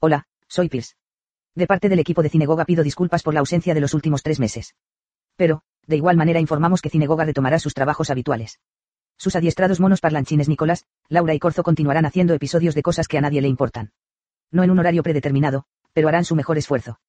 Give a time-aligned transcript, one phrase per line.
[0.00, 0.96] Hola, soy Piers.
[1.54, 4.38] De parte del equipo de Cinegoga pido disculpas por la ausencia de los últimos tres
[4.38, 4.74] meses.
[5.36, 8.60] Pero, de igual manera informamos que Cinegoga retomará sus trabajos habituales.
[9.16, 13.20] Sus adiestrados monos parlanchines Nicolás, Laura y Corzo continuarán haciendo episodios de cosas que a
[13.20, 13.92] nadie le importan.
[14.52, 17.00] No en un horario predeterminado, pero harán su mejor esfuerzo.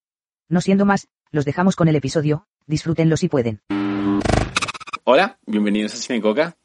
[0.47, 3.61] No siendo más, los dejamos con el episodio, disfrútenlo si pueden.
[5.03, 6.57] Hola, bienvenidos a Cinegoga,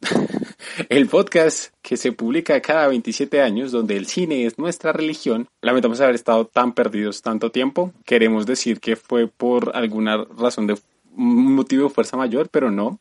[0.88, 5.48] el podcast que se publica cada 27 años donde el cine es nuestra religión.
[5.60, 7.92] Lamentamos haber estado tan perdidos tanto tiempo.
[8.04, 10.78] Queremos decir que fue por alguna razón de
[11.16, 12.98] un motivo de fuerza mayor, pero no.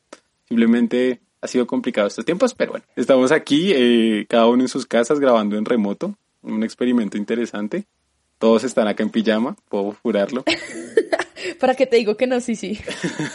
[0.48, 4.86] Simplemente ha sido complicado estos tiempos, pero bueno, estamos aquí, eh, cada uno en sus
[4.86, 7.86] casas grabando en remoto, un experimento interesante.
[8.38, 10.44] Todos están acá en pijama, puedo jurarlo.
[11.59, 12.40] ¿Para qué te digo que no?
[12.40, 12.80] Sí, sí.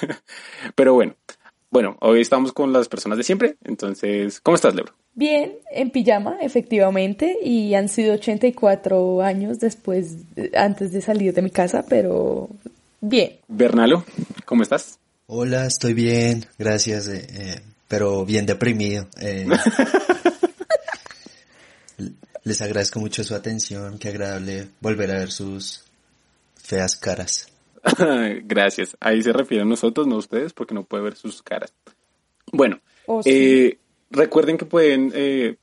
[0.74, 1.14] pero bueno,
[1.70, 4.94] bueno, hoy estamos con las personas de siempre, entonces, ¿cómo estás, Lebro?
[5.14, 10.16] Bien, en pijama, efectivamente, y han sido 84 años después,
[10.54, 12.48] antes de salir de mi casa, pero
[13.00, 13.38] bien.
[13.48, 14.04] Bernalo,
[14.44, 14.98] ¿cómo estás?
[15.26, 19.08] Hola, estoy bien, gracias, eh, eh, pero bien deprimido.
[19.20, 19.46] Eh.
[22.44, 25.82] les agradezco mucho su atención, qué agradable volver a ver sus
[26.56, 27.48] feas caras.
[28.44, 28.96] Gracias.
[29.00, 31.74] Ahí se refieren a nosotros, no a ustedes, porque no puede ver sus caras.
[32.52, 33.78] Bueno, oh, eh,
[34.10, 35.56] recuerden que pueden eh,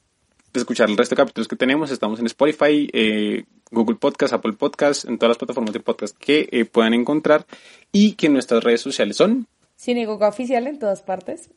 [0.54, 1.92] escuchar el resto de capítulos que tenemos.
[1.92, 6.68] Estamos en Spotify, eh, Google Podcast, Apple Podcast, en todas las plataformas de podcast que
[6.72, 7.46] puedan encontrar
[7.92, 11.50] y que nuestras redes sociales son Cinegoga Oficial en todas partes.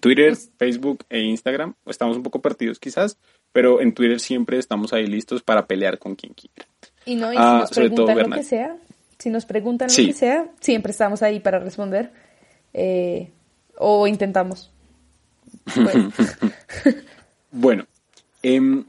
[0.00, 1.74] Twitter, pues Facebook e Instagram.
[1.86, 3.18] Estamos un poco perdidos quizás,
[3.52, 6.68] pero en Twitter siempre estamos ahí listos para pelear con quien quiera.
[7.04, 8.76] Y no, y si ah, nos preguntan lo que sea,
[9.20, 12.10] si nos preguntan lo que sea, siempre estamos ahí para responder.
[12.72, 13.30] Eh,
[13.76, 14.70] o intentamos.
[17.50, 17.86] Bueno,
[18.42, 18.84] em,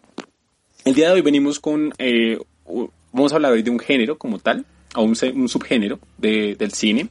[0.85, 1.93] el día de hoy venimos con.
[1.97, 2.39] Eh,
[3.11, 4.65] vamos a hablar hoy de un género como tal,
[4.95, 7.09] o un, subgénero del cine.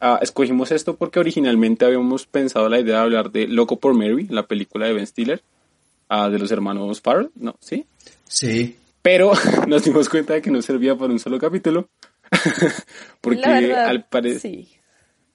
[0.00, 4.26] Ah, escogimos esto porque originalmente habíamos pensado la idea de hablar de Loco por Mary,
[4.28, 5.42] la película de Ben Stiller,
[6.08, 7.56] ah, de los hermanos Farrell, ¿no?
[7.60, 7.86] ¿Sí?
[8.26, 8.76] Sí.
[9.00, 9.32] Pero
[9.68, 11.88] nos dimos cuenta de que no servía para un solo capítulo.
[13.20, 14.06] Porque al,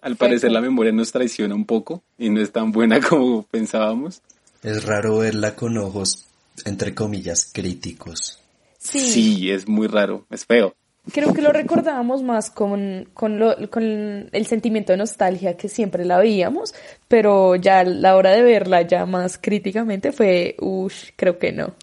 [0.02, 4.22] al parecer la memoria nos traiciona un poco y no es tan buena como pensábamos.
[4.64, 6.26] Es raro verla con ojos,
[6.66, 8.40] entre comillas, críticos.
[8.80, 10.76] Sí, es muy raro, es feo.
[11.12, 16.04] Creo que lo recordábamos más con, con, lo, con el sentimiento de nostalgia que siempre
[16.04, 16.74] la veíamos,
[17.08, 21.76] pero ya la hora de verla ya más críticamente fue, uff, creo que no.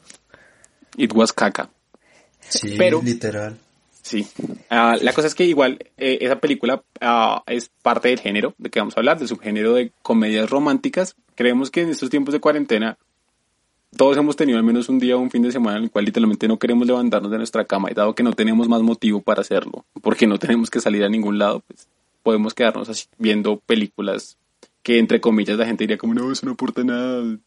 [0.97, 1.71] It was caca.
[2.41, 3.59] Sí, pero, literal.
[4.05, 4.27] Sí.
[4.69, 8.69] Ah, la cosa es que igual eh, esa película ah, es parte del género de
[8.69, 11.17] que vamos a hablar, del subgénero de comedias románticas.
[11.35, 12.99] Creemos que en estos tiempos de cuarentena
[13.97, 16.05] todos hemos tenido al menos un día o un fin de semana en el cual
[16.05, 19.41] literalmente no queremos levantarnos de nuestra cama y dado que no tenemos más motivo para
[19.41, 21.89] hacerlo, porque no tenemos que salir a ningún lado, pues
[22.23, 24.37] podemos quedarnos así viendo películas
[24.83, 27.39] que entre comillas la gente diría como no, eso no aporta nada.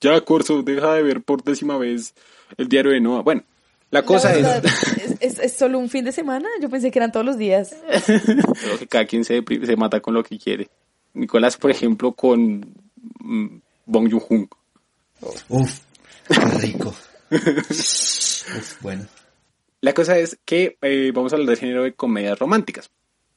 [0.00, 2.14] Ya, Corso, deja de ver por décima vez
[2.56, 3.20] el diario de Noah.
[3.20, 3.42] Bueno,
[3.90, 4.46] la cosa es...
[5.20, 5.52] es...
[5.52, 6.48] solo un fin de semana?
[6.60, 7.74] Yo pensé que eran todos los días.
[8.06, 10.68] Creo que cada quien se, se mata con lo que quiere.
[11.14, 12.74] Nicolás, por ejemplo, con
[13.20, 14.48] mm, Bong Joon-ho.
[15.48, 15.80] Uf,
[16.28, 16.94] qué rico.
[17.30, 19.06] Uf, bueno.
[19.80, 22.90] La cosa es que eh, vamos a hablar del género de comedias románticas.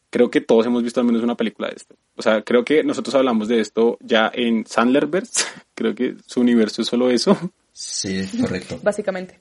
[0.09, 1.95] Creo que todos hemos visto al menos una película de esto.
[2.15, 5.43] O sea, creo que nosotros hablamos de esto ya en Sandlerverse.
[5.75, 7.37] Creo que su universo es solo eso.
[7.73, 8.79] Sí, correcto.
[8.81, 9.39] Básicamente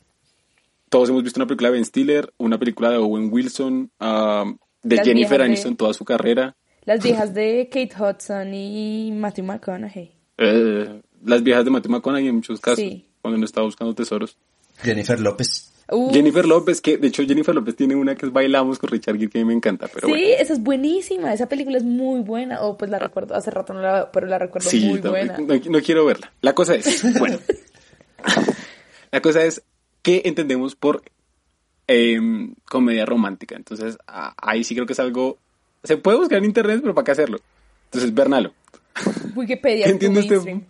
[0.97, 4.97] todos hemos visto una película de Ben Stiller, una película de Owen Wilson, um, de
[5.05, 6.57] Jennifer Aniston toda su carrera.
[6.87, 10.11] Las viejas de Kate Hudson y Matthew McConaughey.
[10.39, 12.83] Eh, las viejas de Matthew McConaughey en muchos casos,
[13.21, 14.39] cuando no estaba buscando tesoros.
[14.83, 15.71] Jennifer López.
[16.13, 19.29] Jennifer López, que de hecho Jennifer López tiene una que es Bailamos con Richard Gere
[19.29, 19.89] que a mí me encanta.
[19.93, 22.63] Pero sí, esa es buenísima, esa película es muy buena.
[22.63, 25.37] O oh, pues la recuerdo, hace rato no la pero la recuerdo muy buena.
[25.37, 26.33] No, no quiero verla.
[26.41, 27.39] La cosa es, bueno,
[29.13, 29.63] la cosa es,
[30.07, 31.03] ¿qué entendemos por
[31.89, 33.57] em, comedia romántica?
[33.57, 35.37] Entonces, ahí sí creo que es algo...
[35.83, 37.41] Se puede buscar en internet, pero ¿para qué hacerlo?
[37.87, 38.55] Entonces, Bernalo.
[39.35, 39.87] Wikipedia.
[39.89, 40.61] ¿Entiendes este?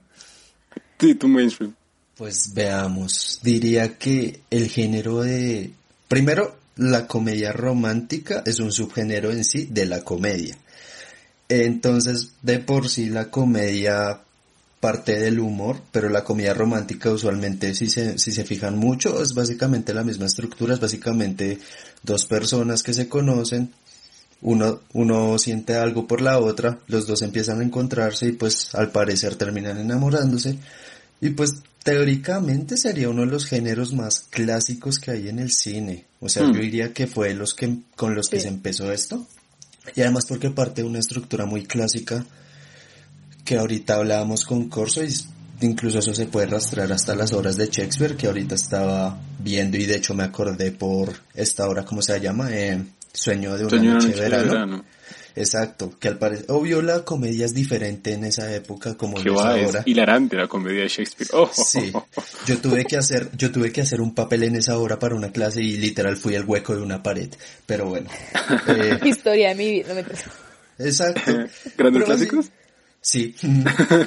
[0.98, 1.74] Sí, tu mainstream.
[2.16, 3.40] Pues veamos.
[3.42, 5.70] Diría que el género de...
[6.08, 10.56] Primero, la comedia romántica es un subgénero en sí de la comedia.
[11.50, 14.22] Entonces, de por sí la comedia
[14.81, 19.34] parte del humor, pero la comedia romántica usualmente si se, si se fijan mucho es
[19.34, 21.58] básicamente la misma estructura, es básicamente
[22.02, 23.73] dos personas que se conocen,
[24.43, 28.90] uno, uno siente algo por la otra, los dos empiezan a encontrarse y pues al
[28.90, 30.58] parecer terminan enamorándose
[31.20, 36.05] Y pues teóricamente sería uno de los géneros más clásicos que hay en el cine.
[36.20, 36.52] O sea, Hmm.
[36.52, 39.26] yo diría que fue los que, con los que se empezó esto.
[39.94, 42.26] Y además porque parte de una estructura muy clásica
[43.46, 45.08] que ahorita hablábamos con Corso y
[45.62, 49.87] incluso eso se puede rastrear hasta las obras de Shakespeare que ahorita estaba viendo y
[49.87, 52.48] de hecho me acordé por esta obra, ¿cómo se llama?
[52.52, 54.52] Eh, Sueño de una Sueño noche, noche de de verano.
[54.52, 54.84] verano.
[55.34, 59.58] Exacto, que al parecer, obvio la comedia es diferente en esa época como en va,
[59.58, 59.82] esa es hora.
[59.87, 61.31] hilarante la comedia de Shakespeare.
[61.34, 61.92] Oh, Sí,
[62.46, 65.31] yo tuve que hacer, yo tuve que hacer un papel en esa hora para una
[65.32, 67.28] clase y literal fui el hueco de una pared.
[67.66, 68.08] Pero bueno,
[68.69, 70.04] eh, Historia de mi vida, no me
[70.88, 71.31] exacto.
[71.31, 72.50] ¿Grandes Pero clásicos?
[73.06, 73.36] Sí.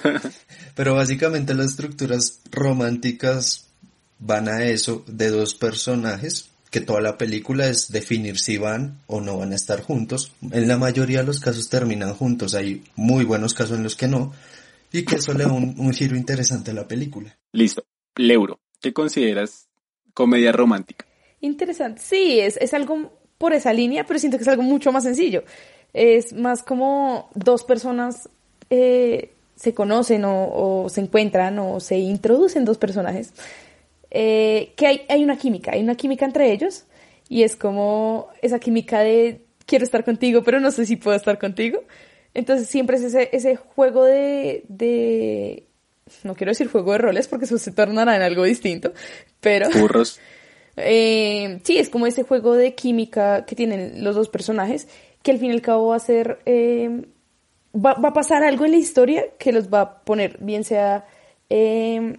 [0.75, 3.69] Pero básicamente las estructuras románticas
[4.19, 9.21] van a eso de dos personajes que toda la película es definir si van o
[9.21, 10.33] no van a estar juntos.
[10.51, 12.55] En la mayoría de los casos terminan juntos.
[12.55, 14.33] Hay muy buenos casos en los que no.
[14.91, 17.37] Y que eso le da un, un giro interesante a la película.
[17.53, 17.85] Listo.
[18.17, 19.69] Leuro, ¿qué consideras
[20.13, 21.05] comedia romántica?
[21.39, 22.01] Interesante.
[22.03, 25.45] Sí, es, es algo por esa línea, pero siento que es algo mucho más sencillo.
[25.93, 28.27] Es más como dos personas
[28.69, 33.33] eh, se conocen o, o se encuentran o se introducen dos personajes.
[34.11, 36.85] eh, que hay, hay una química, hay una química entre ellos
[37.27, 41.37] y es como esa química de quiero estar contigo, pero no sé si puedo estar
[41.37, 41.83] contigo.
[42.33, 45.67] Entonces siempre es ese, ese juego de, de,
[46.23, 48.93] no quiero decir juego de roles porque eso se tornará en algo distinto,
[49.39, 49.69] pero...
[49.69, 50.19] Burros.
[50.81, 54.87] Eh, sí, es como ese juego de química que tienen los dos personajes,
[55.21, 57.01] que al fin y al cabo va a ser, eh,
[57.73, 61.05] va, va a pasar algo en la historia que los va a poner, bien sea
[61.49, 62.17] eh,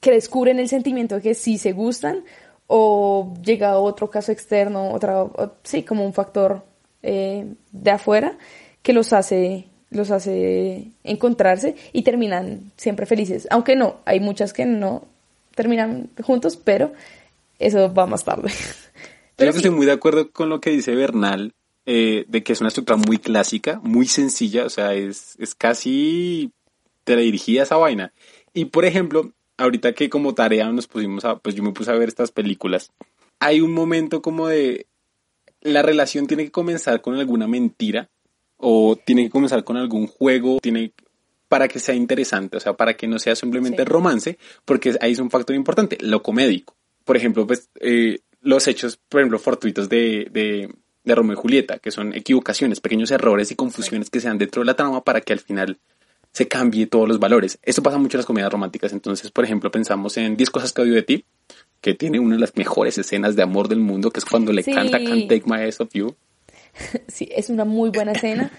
[0.00, 2.24] que descubren el sentimiento de que sí se gustan,
[2.66, 6.62] o llega otro caso externo, otra, o- sí, como un factor
[7.02, 8.36] eh, de afuera
[8.82, 13.48] que los hace los hace encontrarse y terminan siempre felices.
[13.50, 15.02] Aunque no, hay muchas que no
[15.56, 16.92] terminan juntos, pero
[17.58, 18.50] eso va más tarde.
[18.50, 18.52] Creo
[19.36, 21.54] Pero que sí, estoy muy de acuerdo con lo que dice Bernal,
[21.86, 26.52] eh, de que es una estructura muy clásica, muy sencilla, o sea, es, es casi
[27.04, 28.12] teledirigida esa vaina.
[28.54, 31.94] Y por ejemplo, ahorita que como tarea nos pusimos a, pues yo me puse a
[31.94, 32.90] ver estas películas,
[33.38, 34.86] hay un momento como de,
[35.62, 38.10] la relación tiene que comenzar con alguna mentira,
[38.56, 40.92] o tiene que comenzar con algún juego, tiene
[41.48, 43.88] para que sea interesante, o sea, para que no sea simplemente Sí.
[43.88, 46.76] romance, porque ahí es un factor importante, lo comédico.
[47.04, 50.72] Por ejemplo, pues eh, los hechos, por ejemplo, fortuitos de, de,
[51.10, 54.62] de Romeo y Julieta, que son equivocaciones, pequeños errores y confusiones que se dan dentro
[54.62, 55.78] de la trama para que al final
[56.32, 57.58] se cambie todos los valores.
[57.62, 58.92] Esto pasa mucho en las comedias románticas.
[58.92, 61.24] Entonces, por ejemplo, pensamos en 10 cosas que odio de ti,
[61.80, 64.62] que tiene una de las mejores escenas de amor del mundo, que es cuando le
[64.62, 64.72] Sí.
[64.72, 66.14] canta Can't Take My Eyes Off You,
[67.08, 68.50] sí, es una muy buena escena,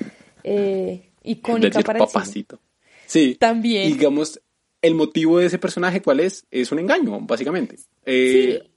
[0.43, 2.13] eh, icónica para el cine.
[2.13, 2.59] papacito.
[3.05, 3.35] Sí.
[3.39, 3.87] También.
[3.89, 4.41] Y digamos,
[4.81, 6.45] el motivo de ese personaje, ¿cuál es?
[6.51, 7.75] Es un engaño, básicamente.
[8.05, 8.71] Eh, Sí.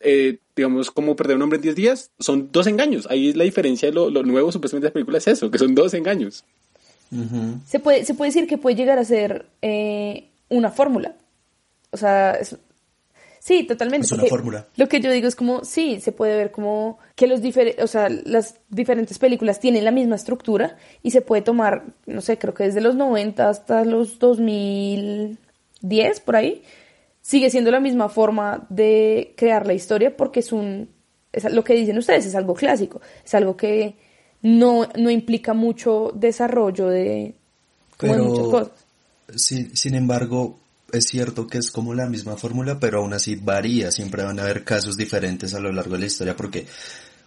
[0.00, 3.06] eh, digamos, como perder un hombre en 10 días, son dos engaños.
[3.10, 5.58] Ahí es la diferencia de lo, lo nuevo, supuestamente, de la película es eso, que
[5.58, 6.44] son dos engaños.
[7.66, 11.14] Se puede, se puede decir que puede llegar a ser eh, una fórmula.
[11.90, 12.56] O sea, es-
[13.38, 14.06] sí, totalmente.
[14.06, 14.66] Es una fórmula.
[14.76, 17.86] Lo que yo digo es como, sí, se puede ver como que los difer- o
[17.86, 22.54] sea, las diferentes películas tienen la misma estructura y se puede tomar, no sé, creo
[22.54, 26.62] que desde los 90 hasta los 2010, por ahí,
[27.22, 30.88] sigue siendo la misma forma de crear la historia porque es un,
[31.32, 33.94] es lo que dicen ustedes, es algo clásico, es algo que
[34.42, 37.34] no, no implica mucho desarrollo de,
[37.96, 38.72] como de Pero- muchas cosas.
[39.36, 40.58] Sin, sin embargo,
[40.92, 43.90] es cierto que es como la misma fórmula, pero aún así varía.
[43.90, 46.66] Siempre van a haber casos diferentes a lo largo de la historia porque,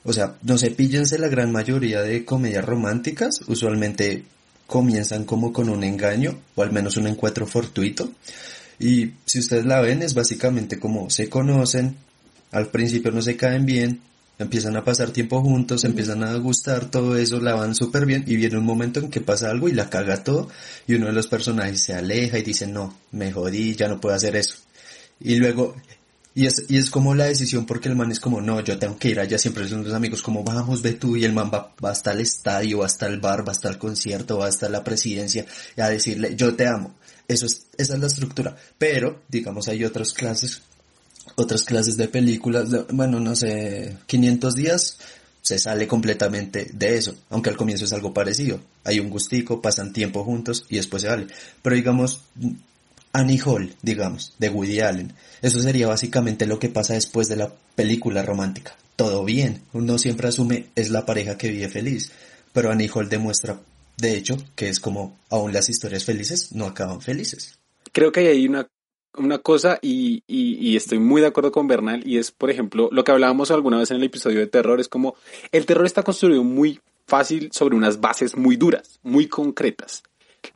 [0.04, 3.42] o sea, no sé, píllense la gran mayoría de comedias románticas.
[3.48, 4.24] Usualmente
[4.68, 8.10] comienzan como con un engaño o al menos un encuentro fortuito.
[8.80, 11.96] Y si ustedes la ven, es básicamente como se conocen,
[12.52, 14.02] al principio no se caen bien,
[14.38, 18.36] empiezan a pasar tiempo juntos, empiezan a gustar, todo eso la van súper bien y
[18.36, 20.50] viene un momento en que pasa algo y la caga todo
[20.88, 24.16] y uno de los personajes se aleja y dice no, me jodí, ya no puedo
[24.16, 24.58] hacer eso.
[25.20, 25.76] Y luego,
[26.34, 28.98] y es, y es como la decisión porque el man es como no, yo tengo
[28.98, 31.74] que ir allá, siempre son los amigos como vamos, ve tú y el man va,
[31.84, 34.84] va hasta el estadio, va hasta el bar, va hasta el concierto, va hasta la
[34.84, 35.46] presidencia
[35.78, 36.94] y a decirle yo te amo.
[37.28, 38.56] Eso es, esa es la estructura.
[38.78, 40.62] Pero, digamos, hay otras clases
[41.36, 44.98] otras clases de películas, bueno, no sé, 500 días,
[45.42, 48.60] se sale completamente de eso, aunque al comienzo es algo parecido.
[48.84, 51.28] Hay un gustico, pasan tiempo juntos y después se sale.
[51.62, 52.22] Pero digamos,
[53.14, 57.54] Annie Hall, digamos, de Woody Allen, eso sería básicamente lo que pasa después de la
[57.76, 58.76] película romántica.
[58.96, 62.12] Todo bien, uno siempre asume es la pareja que vive feliz,
[62.54, 63.60] pero Annie Hall demuestra,
[63.98, 67.60] de hecho, que es como aún las historias felices no acaban felices.
[67.92, 68.68] creo que hay una,
[69.18, 72.90] una cosa y, y, y, estoy muy de acuerdo con Bernal y es, por ejemplo,
[72.92, 75.16] lo que hablábamos alguna vez en el episodio de terror, es como
[75.52, 80.04] el terror está construido muy fácil sobre unas bases muy duras, muy concretas.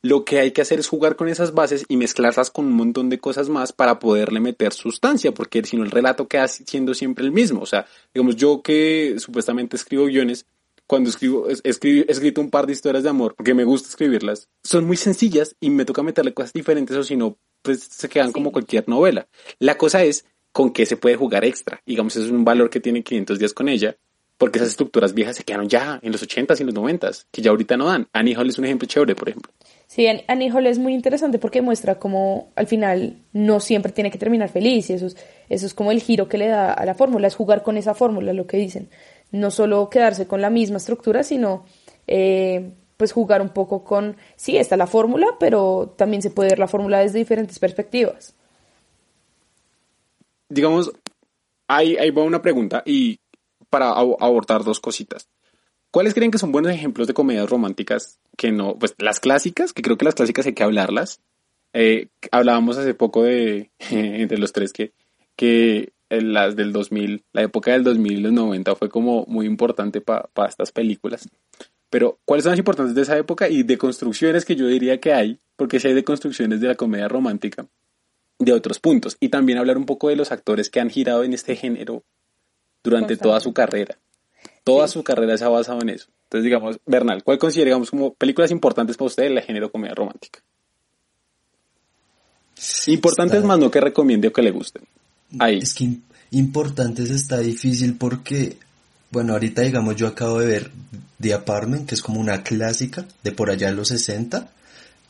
[0.01, 3.09] Lo que hay que hacer es jugar con esas bases y mezclarlas con un montón
[3.09, 7.25] de cosas más para poderle meter sustancia, porque si no el relato queda siendo siempre
[7.25, 7.61] el mismo.
[7.61, 10.45] O sea, digamos, yo que supuestamente escribo guiones,
[10.89, 14.49] cuando escribo, escribo, he escrito un par de historias de amor, porque me gusta escribirlas,
[14.63, 18.31] son muy sencillas y me toca meterle cosas diferentes o si no, pues se quedan
[18.31, 19.27] como cualquier novela.
[19.59, 21.79] La cosa es con qué se puede jugar extra.
[21.85, 23.97] Digamos, eso es un valor que tiene 500 días con ella,
[24.39, 27.43] porque esas estructuras viejas se quedaron ya en los 80s y en los 90s, que
[27.43, 28.07] ya ahorita no dan.
[28.11, 29.53] Annie Hall es un ejemplo chévere, por ejemplo.
[29.85, 34.17] Sí, Annie Hall es muy interesante porque muestra cómo al final no siempre tiene que
[34.17, 35.17] terminar feliz y eso es,
[35.49, 37.93] eso es como el giro que le da a la fórmula, es jugar con esa
[37.93, 38.89] fórmula, lo que dicen
[39.31, 41.65] no solo quedarse con la misma estructura, sino
[42.07, 46.59] eh, pues jugar un poco con, sí, está la fórmula, pero también se puede ver
[46.59, 48.35] la fórmula desde diferentes perspectivas.
[50.49, 50.91] Digamos,
[51.67, 53.19] ahí, ahí va una pregunta y
[53.69, 55.29] para abordar dos cositas.
[55.91, 59.81] ¿Cuáles creen que son buenos ejemplos de comedias románticas que no, pues las clásicas, que
[59.81, 61.21] creo que las clásicas hay que hablarlas?
[61.73, 64.91] Eh, hablábamos hace poco de, entre los tres, que,
[65.35, 70.01] que las del 2000, la época del 2000 y los 90 fue como muy importante
[70.01, 71.27] para estas películas.
[71.89, 75.13] Pero, ¿cuáles son las importantes de esa época y de construcciones que yo diría que
[75.13, 75.39] hay?
[75.55, 77.67] Porque si hay de construcciones de la comedia romántica,
[78.39, 79.17] de otros puntos.
[79.19, 82.03] Y también hablar un poco de los actores que han girado en este género
[82.83, 83.97] durante toda su carrera.
[84.63, 86.09] Toda su carrera se ha basado en eso.
[86.23, 90.41] Entonces, digamos, Bernal, ¿cuál considera, como películas importantes para usted el género comedia romántica?
[92.87, 94.83] Importantes más no que recomiende o que le gusten.
[95.61, 95.97] Es que
[96.31, 98.57] importantes está difícil porque,
[99.11, 100.71] bueno, ahorita digamos yo acabo de ver
[101.21, 104.49] The Apartment, que es como una clásica de por allá de los 60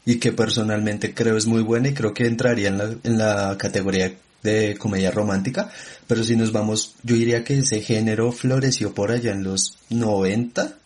[0.06, 3.58] y que personalmente creo es muy buena y creo que entraría en la, en la
[3.58, 5.70] categoría de comedia romántica,
[6.08, 10.78] pero si nos vamos, yo diría que ese género floreció por allá en los 90,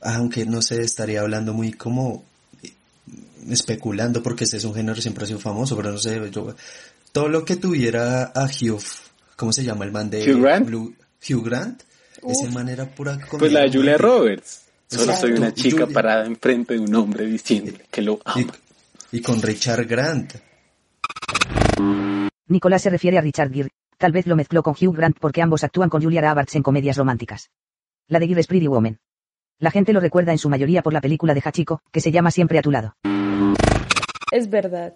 [0.00, 2.24] aunque no sé, estaría hablando muy como
[3.48, 6.54] especulando porque ese es un género siempre ha sido famoso, pero no sé, yo
[7.18, 8.80] todo lo que tuviera a Hugh,
[9.34, 10.70] ¿cómo se llama el man de Hugh Grant?
[10.70, 11.82] Hugh Grant,
[12.24, 14.66] ese man era pura Pues la de Julia Roberts.
[14.86, 18.54] Solo soy una chica parada enfrente de un hombre diciendo que lo ama.
[19.10, 20.34] Y, con Richard Grant.
[22.46, 25.64] Nicolás se refiere a Richard Gere, tal vez lo mezcló con Hugh Grant porque ambos
[25.64, 27.50] actúan con Julia Roberts en comedias románticas.
[28.06, 28.96] La de Gere es Pretty Woman.
[29.58, 32.30] La gente lo recuerda en su mayoría por la película de Hachiko, que se llama
[32.30, 32.94] Siempre a tu lado.
[34.30, 34.94] Es verdad.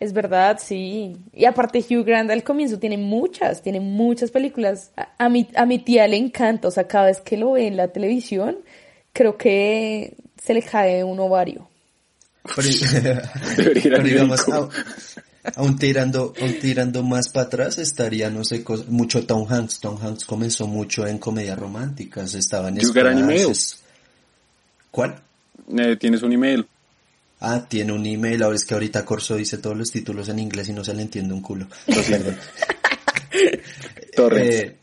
[0.00, 1.16] Es verdad, sí.
[1.32, 4.90] Y aparte Hugh Grant al comienzo tiene muchas, tiene muchas películas.
[5.18, 7.76] A, mi, a mi tía le encanta, o sea, cada vez que lo ve en
[7.76, 8.58] la televisión,
[9.12, 11.68] creo que se le cae un ovario.
[12.54, 14.44] Pero, digamos,
[15.56, 19.80] aún tirando, aún tirando más para atrás estaría, no sé, mucho Tom Hanks.
[19.80, 22.78] Tom Hanks comenzó mucho en comedias románticas, estaba en
[24.90, 25.16] ¿Cuál?
[25.76, 26.66] Eh, ¿Tienes un email?
[27.46, 30.68] Ah, tiene un email, ahora es que ahorita Corso dice todos los títulos en inglés
[30.68, 31.66] y no se le entiende un culo.
[31.86, 32.36] Perdón.
[34.16, 34.76] Eh,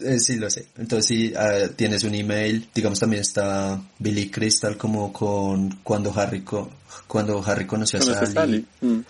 [0.00, 0.68] eh, sí, lo sé.
[0.78, 2.66] Entonces sí, ah, tienes un email.
[2.74, 6.42] Digamos también está Billy Crystal como con cuando Harry
[7.06, 8.64] cuando Harry conoció a Sally.
[8.80, 9.00] Mm.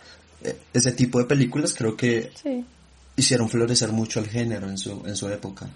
[0.42, 2.32] Eh, ese tipo de películas creo que
[3.16, 5.70] hicieron florecer mucho el género en su en su época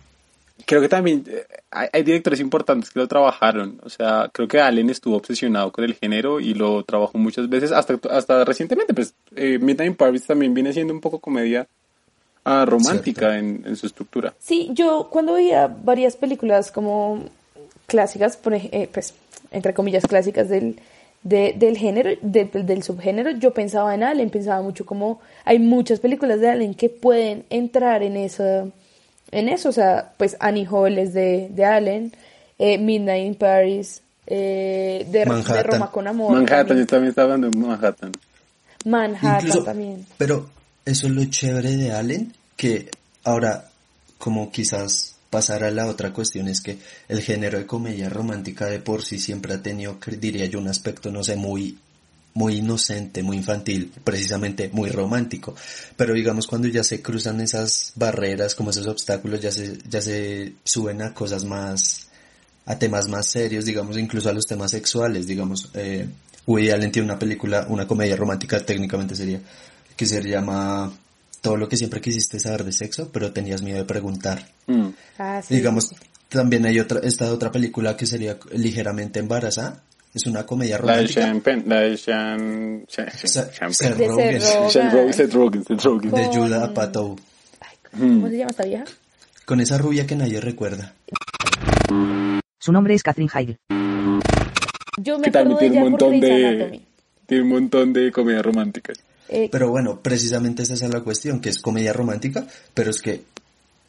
[0.67, 3.81] creo que también eh, hay, directores importantes que lo trabajaron.
[3.85, 7.73] O sea, creo que Allen estuvo obsesionado con el género y lo trabajó muchas veces,
[7.73, 8.95] hasta, hasta recientemente.
[8.95, 11.67] Pues eh, Midnight Paris también viene siendo un poco comedia
[12.45, 14.35] ah, romántica en, su estructura.
[14.39, 17.25] Sí, yo cuando veía varias películas como
[17.87, 19.15] clásicas, por, eh, pues,
[19.51, 20.81] entre comillas, clásicas del,
[21.23, 26.51] del género, del subgénero, yo pensaba en Allen, pensaba mucho como hay muchas películas de
[26.51, 28.67] Allen que pueden entrar en esa
[29.33, 32.13] en eso, o sea, pues Annie Hall es de, de Allen,
[32.59, 36.33] eh, Midnight in Paris, eh, de, Roma con Amor.
[36.33, 38.13] Manhattan, yo también estaba hablando de Manhattan.
[38.85, 40.07] Manhattan también.
[40.19, 40.51] Pero
[40.85, 42.91] eso es lo chévere de Allen, que
[43.25, 43.69] ahora,
[44.19, 46.77] como quizás pasar a la otra cuestión, es que
[47.09, 51.11] el género de comedia romántica de por sí siempre ha tenido, diría yo, un aspecto,
[51.11, 51.79] no sé, muy
[52.35, 55.55] muy inocente, muy infantil, precisamente muy romántico.
[55.97, 60.55] Pero digamos cuando ya se cruzan esas barreras, como esos obstáculos, ya se, ya se
[60.65, 62.09] suben a cosas más,
[62.67, 66.09] a temas más serios, digamos incluso a los temas sexuales, digamos, eh,
[66.47, 69.41] Woody Allen tiene una película, una comedia romántica técnicamente sería,
[69.97, 70.93] que se llama
[71.41, 74.49] Todo lo que siempre quisiste saber de sexo, pero tenías miedo de preguntar.
[74.67, 74.89] Mm.
[75.19, 75.95] Ah, digamos,
[76.29, 79.83] también hay otra, esta otra película que sería ligeramente embarazada,
[80.15, 81.23] Es una comedia La de romántica.
[81.23, 82.39] Sean Penn, la de Sean...
[82.39, 84.09] Rogen, Seth Sean Rogen.
[84.11, 86.11] Rogen, Seth Rogen, Seth Rogen.
[86.11, 88.85] de Con- Judah ¿Cómo se llama esta vieja?
[89.45, 90.95] Con esa rubia que nadie recuerda.
[92.59, 93.57] Su nombre es Catherine Heigl.
[95.01, 96.81] Yo me Que también acuerdo de tiene un montón de...
[97.27, 98.99] Tiene un montón de comedias románticas.
[99.29, 103.23] Eh, Pero bueno, precisamente esa es la cuestión, que es comedia romántica, pero es que,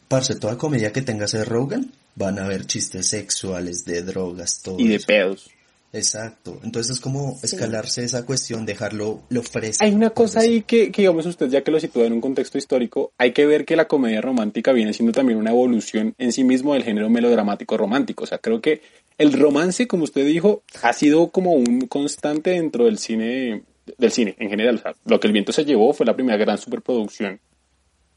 [0.08, 4.80] parce, toda comedia que tenga Seth Rogen, van a haber chistes sexuales, de drogas, todo
[4.80, 5.08] Y de eso.
[5.08, 5.50] pedos.
[5.94, 6.60] Exacto.
[6.64, 7.46] Entonces es como Sí.
[7.56, 9.84] escalarse esa cuestión, dejarlo lo fresco.
[9.86, 12.58] Hay una cosa ahí que, que, digamos, usted ya que lo sitúa en un contexto
[12.58, 16.44] histórico, hay que ver que la comedia romántica viene siendo también una evolución en sí
[16.44, 18.24] mismo del género melodramático romántico.
[18.24, 18.82] O sea, creo que
[19.20, 23.62] el romance, como usted dijo, ha sido como un constante dentro del cine,
[24.00, 24.76] del cine en general.
[24.76, 27.40] O sea, lo que el viento se llevó fue la primera gran superproducción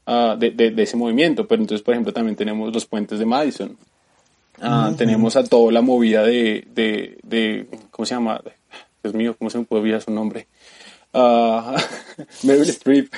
[0.07, 1.47] ah, de, de- de ese movimiento.
[1.47, 3.77] Pero entonces, por ejemplo, también tenemos los puentes de Madison.
[4.61, 8.41] Ah, Tenemos a toda la movida de, de, de, ¿cómo se llama?
[9.03, 10.47] Dios mío, ¿cómo se me puede olvidar su nombre?
[11.13, 11.75] Ah,
[12.43, 13.11] Meryl Streep.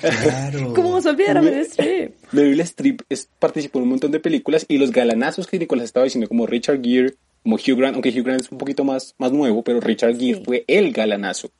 [0.00, 0.72] Claro.
[0.74, 2.14] ¿Cómo se olvidar a Meryl Streep?
[2.32, 6.04] Meryl Streep es- participó en un montón de películas y los galanazos que Nicolás estaba
[6.04, 9.32] diciendo, como Richard Gere, como Hugh Grant, aunque Hugh Grant es un poquito más, más
[9.32, 10.42] nuevo, pero Richard Gere Sí.
[10.44, 11.50] fue el galanazo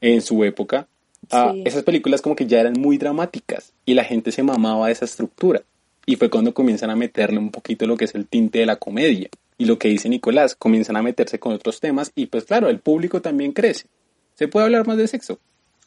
[0.00, 0.86] en su época.
[1.30, 1.62] Ah, Sí.
[1.66, 5.04] Esas películas como que ya eran muy dramáticas y la gente se mamaba de esa
[5.04, 5.62] estructura.
[6.10, 8.76] Y fue cuando comienzan a meterle un poquito lo que es el tinte de la
[8.76, 9.28] comedia.
[9.58, 12.78] Y lo que dice Nicolás, comienzan a meterse con otros temas y pues claro, el
[12.80, 13.86] público también crece.
[14.34, 15.38] Se puede hablar más de sexo.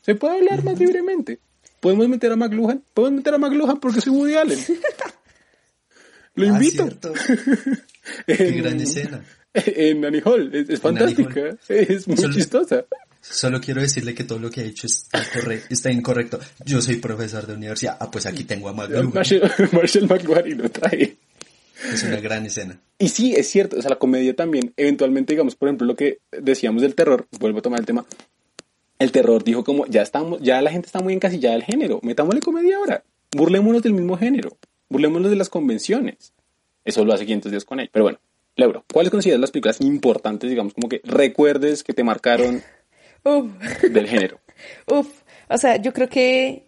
[0.04, 1.40] Se puede hablar más libremente.
[1.80, 2.84] Podemos meter a McLuhan.
[2.94, 4.60] Podemos meter a McLuhan porque soy Woody Allen.
[6.36, 6.84] Lo Ah, invito.
[6.84, 7.14] cierto.
[8.28, 9.26] Qué gran escena.
[9.54, 10.54] En Annie Hall.
[10.54, 11.58] Es, es En fantástica.
[11.68, 12.86] Es muy chistosa.
[13.22, 15.24] Solo quiero decirle que todo lo que ha dicho está,
[15.70, 16.40] está incorrecto.
[16.66, 17.98] Yo soy profesor de universidad.
[18.00, 19.12] Ah, pues aquí tengo a McLuhan.
[19.14, 21.18] Marshall, Marshall McLuhan lo trae.
[21.94, 22.80] Es una gran escena.
[23.00, 26.20] Y sí, es cierto, o sea, la comedia también, eventualmente, digamos, por ejemplo, lo que
[26.32, 28.06] decíamos del terror, vuelvo a tomar el tema,
[29.00, 32.40] el terror dijo como, ya estamos, ya la gente está muy encasillada del género, metámosle
[32.40, 34.58] comedia ahora, burlémonos del mismo género,
[34.90, 36.34] burlémonos de las convenciones.
[36.86, 37.90] Eso lo hace 500 días con él.
[37.92, 38.20] Pero bueno,
[38.56, 42.62] Laura, ¿cuáles consideras las películas importantes, digamos, como que recuerdes que te marcaron
[43.24, 43.82] Uf.
[43.84, 44.40] del género?
[44.92, 45.08] Uf,
[45.50, 46.66] o sea, yo creo que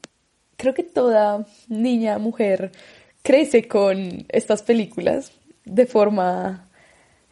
[0.58, 2.72] creo que toda niña, mujer
[3.24, 5.32] crece con estas películas
[5.66, 6.70] de forma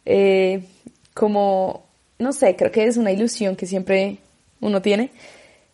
[0.06, 0.64] eh,
[1.14, 1.86] como,
[2.20, 4.18] no sé, creo que es una ilusión que siempre
[4.60, 5.12] uno tiene.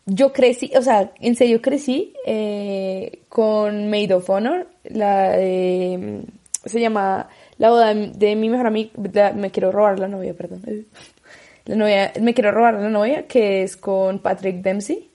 [0.06, 6.24] Yo crecí, o sea, en serio crecí eh, con Maid of Honor, la de-
[6.66, 8.92] se llama La boda de mi mejor amigo,
[9.36, 10.62] me quiero robar la novia, perdón.
[11.68, 15.10] La novia, me quiero robar la novia, que es con Patrick Dempsey.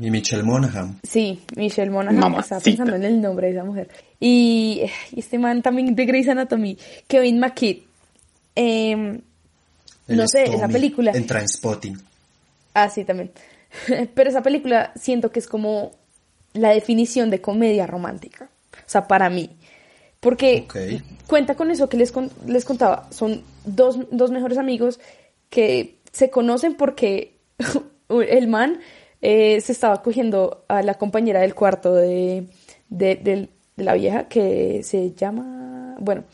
[0.00, 0.98] Y Michelle Monaghan.
[1.02, 2.18] Sí, Michelle Monaghan.
[2.20, 2.56] Mamacita.
[2.58, 3.88] Estaba pensando en el nombre de esa mujer.
[4.20, 7.78] Y, y este man también de Grey's Anatomy, Kevin McKidd.
[8.54, 9.20] Em,
[10.08, 11.12] no sé, esa película.
[11.12, 11.98] En Transpotting.
[12.74, 13.30] Ah, sí, también.
[14.14, 15.92] Pero esa película siento que es como
[16.52, 18.50] la definición de comedia romántica.
[18.74, 19.50] O sea, para mí.
[20.20, 20.66] Porque
[21.28, 23.08] cuenta con eso que les, con- les contaba.
[23.10, 24.98] Son dos, dos mejores amigos
[25.50, 27.34] que se conocen porque
[28.08, 28.80] el man
[29.22, 32.46] eh, se estaba cogiendo a la compañera del cuarto de,
[32.88, 36.24] de, la vieja que se llama, bueno,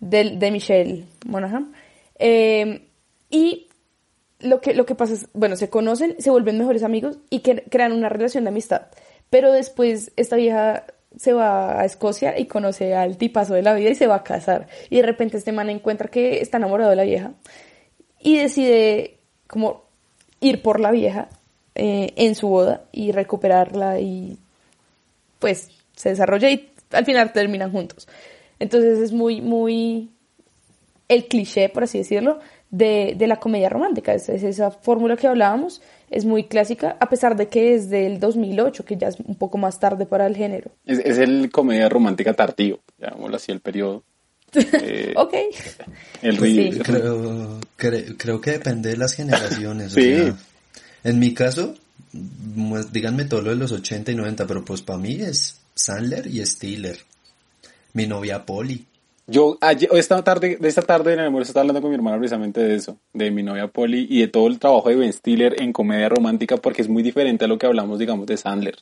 [0.00, 1.72] de Michelle Monaghan.
[2.18, 2.82] Eh,
[3.30, 3.68] y
[4.40, 7.62] lo que, lo que pasa es, bueno, se conocen, se vuelven mejores amigos y que,
[7.70, 8.82] crean una relación de amistad.
[9.30, 10.84] Pero después esta vieja
[11.16, 14.24] se va a Escocia y conoce al tipazo de la vida y se va a
[14.24, 14.68] casar.
[14.90, 17.32] Y de repente este man encuentra que está enamorado de la vieja
[18.20, 19.84] y decide como
[20.40, 21.28] ir por la vieja
[21.74, 24.38] eh, en su boda y recuperarla y
[25.38, 28.08] pues se desarrolla y al final terminan juntos.
[28.58, 30.10] Entonces es muy, muy
[31.08, 34.14] el cliché, por así decirlo, de, de la comedia romántica.
[34.14, 38.20] Es, es esa fórmula que hablábamos, es muy clásica, a pesar de que es del
[38.20, 40.70] 2008, que ya es un poco más tarde para el género.
[40.84, 44.02] Es, es el comedia romántica tardío, llamémoslo así, el periodo.
[44.54, 45.34] Eh, Ok.
[46.22, 46.70] el sí.
[46.82, 49.92] Creo, cre- creo que depende de las generaciones.
[49.92, 50.14] Sí.
[50.14, 50.36] O sea,
[51.04, 51.74] en mi caso,
[52.12, 56.44] díganme todo lo de los 80 y 90, pero pues para mí es Sandler y
[56.44, 56.98] Stiller.
[57.92, 58.84] Mi novia Polly.
[59.26, 62.16] Yo ayer, esta tarde, de esta tarde en el almuerzo estaba hablando con mi hermana
[62.16, 65.60] precisamente de eso, de mi novia Polly y de todo el trabajo de Ben Stiller
[65.60, 68.76] en comedia romántica porque es muy diferente a lo que hablamos, digamos, de Sandler.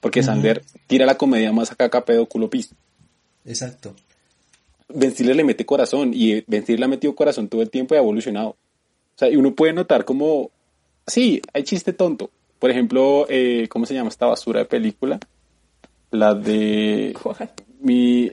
[0.00, 2.70] Porque Sandler tira la comedia más acá, acá pedo, culo, pis.
[3.44, 3.96] Exacto.
[4.88, 7.94] Ben Stiller le mete corazón y Ben Stiller le ha metido corazón todo el tiempo
[7.94, 8.50] y ha evolucionado.
[8.50, 10.50] O sea, y uno puede notar como,
[11.06, 12.30] sí, hay chiste tonto.
[12.58, 15.18] Por ejemplo, eh, ¿cómo se llama esta basura de película?
[16.10, 17.50] La de ¿Cuál?
[17.80, 18.30] mi,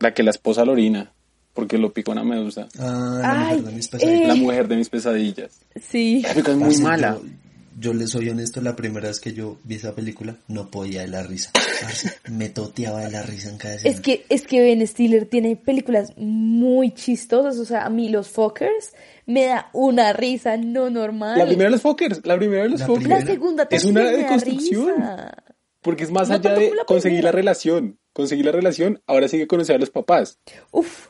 [0.00, 1.10] la que la esposa Lorina.
[1.52, 2.68] porque lo picó una medusa.
[2.78, 4.20] Ah, la Ay, mujer de mis pesadillas.
[4.22, 4.26] eh.
[4.28, 5.60] La mujer de mis pesadillas.
[5.88, 6.22] Sí.
[6.22, 7.18] La película es muy Parce, mala.
[7.84, 11.08] Yo, les soy honesto, la primera vez que yo vi esa película no podía de
[11.08, 11.50] la risa.
[12.30, 13.94] Me toteaba de la risa en cada escena.
[13.94, 18.28] Es que, es que Ben Stiller tiene películas muy chistosas, o sea, a mí los
[18.28, 18.92] Fockers
[19.26, 21.38] me da una risa no normal.
[21.38, 23.06] La primera de los Fockers, la primera de los La Fockers.
[23.08, 24.94] La segunda es también una me da deconstrucción.
[24.96, 25.34] risa.
[25.82, 27.98] Porque es más No allá de la conseguir la relación.
[28.14, 30.38] Conseguir la relación, ahora sigue conocer a los papás.
[30.70, 31.08] Uf,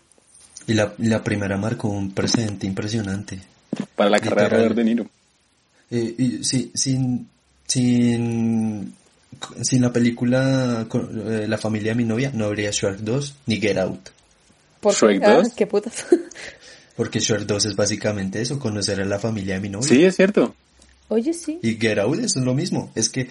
[0.67, 3.39] Y la, la primera marcó un precedente impresionante.
[3.95, 4.57] Para la carrera de.
[4.57, 5.07] Robert De Niro.
[5.91, 7.29] Eh, y sí, sin,
[7.67, 8.95] sin,
[9.63, 13.61] sin la película con- eh, La familia de mi novia no habría Shrek 2 ni
[13.61, 14.09] Get Out.
[14.81, 15.27] ¿por Shrek qué?
[15.27, 15.53] Ah, 2.
[15.55, 16.07] qué putas.
[16.97, 19.89] Porque Shrek 2 es básicamente eso, conocer a la familia de mi novia.
[19.89, 20.55] Sí, es cierto.
[21.09, 21.59] Oye, sí.
[21.63, 22.91] Y Get Out eso es lo mismo.
[22.95, 23.29] Es que,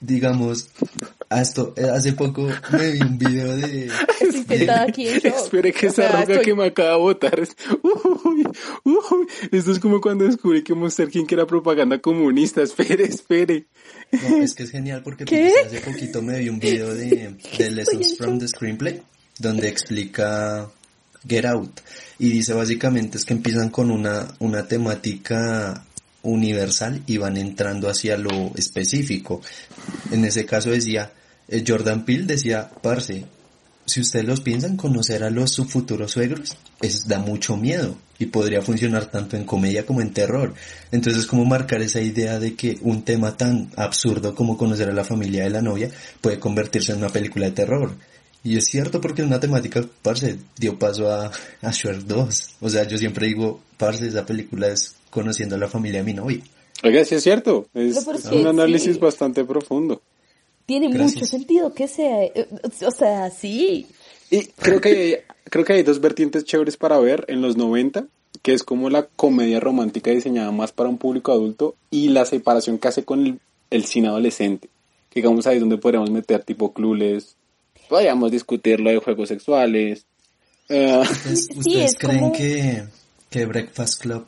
[0.00, 0.68] digamos,
[1.30, 3.86] hasta, eh, hace poco me vi un video de...
[4.20, 5.36] Estoy sentada aquí en shock.
[5.36, 7.50] Espere que esa roca estoy- que me acaba de botar es...
[7.82, 8.44] Uy,
[8.84, 9.26] uy.
[9.52, 12.62] Esto es como cuando descubrí que Monster King era propaganda comunista.
[12.62, 13.66] Espere, espere.
[14.12, 17.70] No, es que es genial porque pues, hace poquito me vi un video de, de
[17.70, 19.02] Lessons from the Screenplay
[19.38, 20.68] donde explica
[21.28, 21.80] Get Out
[22.18, 25.84] y dice básicamente es que empiezan con una, una temática
[26.22, 29.40] universal y van entrando hacia lo específico.
[30.10, 31.12] En ese caso decía,
[31.48, 33.24] eh, Jordan Peele decía, parce,
[33.86, 38.62] si ustedes los piensan, conocer a los futuros suegros es, da mucho miedo y podría
[38.62, 40.54] funcionar tanto en comedia como en terror.
[40.90, 45.04] Entonces, como marcar esa idea de que un tema tan absurdo como conocer a la
[45.04, 45.90] familia de la novia
[46.20, 47.94] puede convertirse en una película de terror.
[48.44, 51.30] Y es cierto porque en una temática, parce, dio paso a,
[51.62, 52.48] a Shrek 2.
[52.60, 56.14] O sea, yo siempre digo, parce, esa película es conociendo a la familia de mi
[56.14, 56.42] novia.
[56.84, 57.66] Oiga, sí es cierto.
[57.74, 59.00] Es, un análisis sí.
[59.00, 60.00] bastante profundo.
[60.66, 61.14] Tiene Gracias.
[61.14, 62.24] mucho sentido que sea.
[62.24, 62.46] eh,
[62.86, 63.86] O sea, sí.
[64.30, 65.14] Y creo que, hay,
[65.44, 68.04] creo que hay dos vertientes chéveres para ver en los 90,
[68.42, 72.78] que es como la comedia romántica diseñada más para un público adulto y la separación
[72.78, 74.68] que hace con el, el cine adolescente.
[75.10, 77.34] Que digamos ahí es donde podríamos meter tipo clules,
[77.88, 80.04] podríamos discutir lo de juegos sexuales.
[80.68, 82.84] ¿Ustedes, Sí, ustedes es creen como- que,
[83.30, 84.26] que Breakfast Club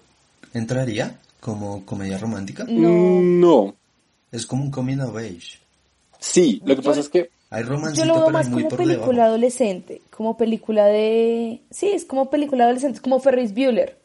[0.55, 2.65] entraría como comedia romántica?
[2.69, 3.21] No.
[3.21, 3.75] no.
[4.33, 5.59] Es como un coming of age.
[6.19, 8.69] Sí, lo que Yo- pasa es que Hay Yo romancito, lo veo pero más como
[8.69, 9.23] película debajo.
[9.23, 11.61] adolescente, como película de...
[11.73, 13.99] Sí, es como película adolescente, es como Ferris Bueller.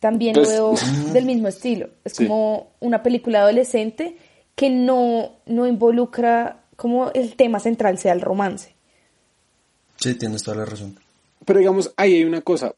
[0.00, 0.74] También Pues- lo veo
[1.12, 1.90] del mismo estilo.
[2.04, 2.26] Es Sí.
[2.26, 4.16] como una película adolescente
[4.56, 8.74] que no, no involucra como el tema central sea el romance.
[9.96, 10.98] Sí, tienes toda la razón.
[11.44, 12.72] Pero digamos, ahí hay una cosa.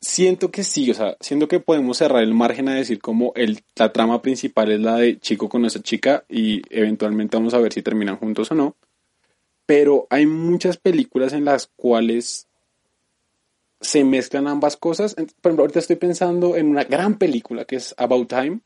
[0.00, 3.62] Siento que sí, o sea, siento que podemos cerrar el margen a decir como el,
[3.76, 7.72] la trama principal es la de chico con esa chica y eventualmente vamos a ver
[7.72, 8.76] si terminan juntos o no.
[9.66, 12.46] Pero hay muchas películas en las cuales
[13.80, 15.14] se mezclan ambas cosas.
[15.14, 18.60] Por ejemplo, ahorita estoy pensando en una gran película que es About Time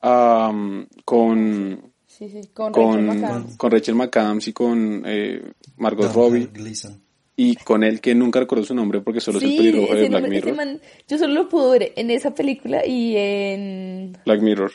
[0.00, 3.56] am, con, Sí, sí, con, Rachel con, McAdams.
[3.56, 7.05] con Rachel McAdams y con eh, Margot Robbie Gleason.
[7.36, 10.08] Y con él que nunca recuerdo su nombre porque solo es el Sí, pelirrojo de
[10.08, 10.54] Black nombre- Mirror.
[10.56, 14.16] man- yo solo lo pude ver en esa película y en...
[14.24, 14.72] Black Mirror.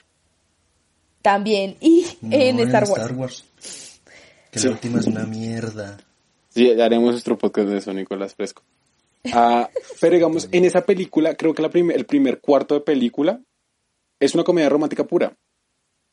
[1.22, 3.46] También, y No, en Star Wars.
[4.52, 4.68] Que Sí.
[4.68, 5.98] la última es una mierda.
[6.50, 8.64] Sí, haremos nuestro podcast de eso, Nicolás Fresco.
[9.32, 9.70] Ah,
[10.00, 13.40] pero digamos, en esa película, creo que la prim- el primer cuarto de película
[14.20, 15.38] es una comedia romántica pura.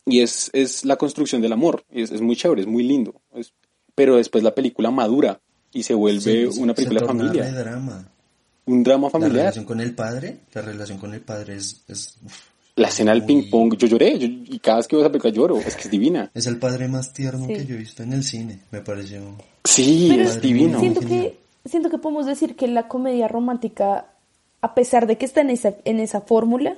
[0.06, 1.84] Y es, es la construcción del amor.
[1.90, 3.20] Y es, es muy chévere, es muy lindo.
[3.34, 3.52] Es-
[3.94, 5.40] pero después la película madura
[5.72, 8.08] y se vuelve Sí, sí, una película se de drama.
[8.66, 9.36] Un drama La familiar.
[9.36, 11.82] relación con el padre, la relación con el padre es...
[11.88, 12.34] es uf,
[12.76, 14.18] La escena del muy- ping pong, yo lloré.
[14.18, 15.56] yo- y cada vez que veo esa película lloro.
[15.58, 16.30] Es que es divina.
[16.34, 17.54] Es el padre más tierno Sí.
[17.54, 19.20] que yo he visto en el cine, me pareció.
[19.64, 20.80] Sí, Pero es divino.
[20.80, 24.06] Siento que, siento que podemos decir que la comedia romántica,
[24.60, 26.76] a pesar de que está en esa, en esa fórmula,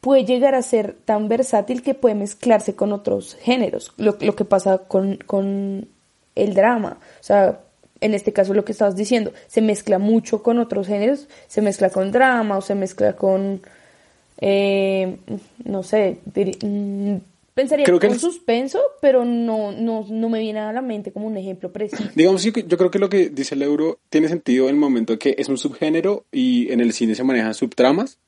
[0.00, 3.92] puede llegar a ser tan versátil que puede mezclarse con otros géneros.
[3.96, 5.88] Lo, lo que pasa con, con
[6.34, 6.98] el drama.
[7.20, 7.60] O sea,
[8.00, 11.90] en este caso lo que estabas diciendo, se mezcla mucho con otros géneros, se mezcla
[11.90, 13.60] con drama o se mezcla con,
[14.40, 15.16] eh,
[15.64, 17.20] no sé, diri- mm,
[17.54, 21.12] pensaría Creo que con el- suspenso, pero no, no, no me viene a la mente
[21.12, 22.04] como un ejemplo preciso.
[22.14, 25.18] Digamos, yo, yo creo que lo que dice el euro tiene sentido en el momento
[25.18, 28.18] que es un subgénero y en el cine se manejan subtramas.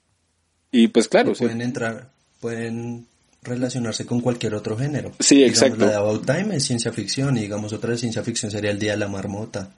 [0.70, 2.08] Y pues claro, pueden entrar,
[2.40, 3.06] pueden
[3.42, 5.12] relacionarse con cualquier otro género.
[5.18, 5.84] Sí, Digamos, exacto.
[5.84, 8.78] La de About Time es ciencia ficción y digamos otra de ciencia ficción sería El
[8.78, 9.70] Día de la Marmota.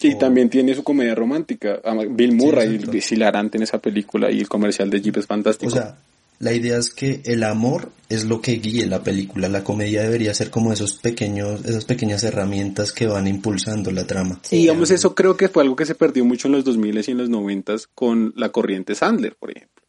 [0.00, 1.80] y o- también tiene su comedia romántica.
[2.10, 2.96] Bill Murray exacto.
[2.96, 5.70] es hilarante en esa película y el comercial de Jeep es fantástico.
[5.70, 5.96] O sea,
[6.40, 9.48] la idea es que el amor es lo que guíe la película.
[9.48, 14.40] La comedia debería ser como esos pequeños, esas pequeñas herramientas que van impulsando la trama.
[14.50, 17.10] Y digamos, eso creo que fue algo que se perdió mucho en los 2000 y
[17.12, 19.81] en los 90 con la corriente Sandler, por ejemplo.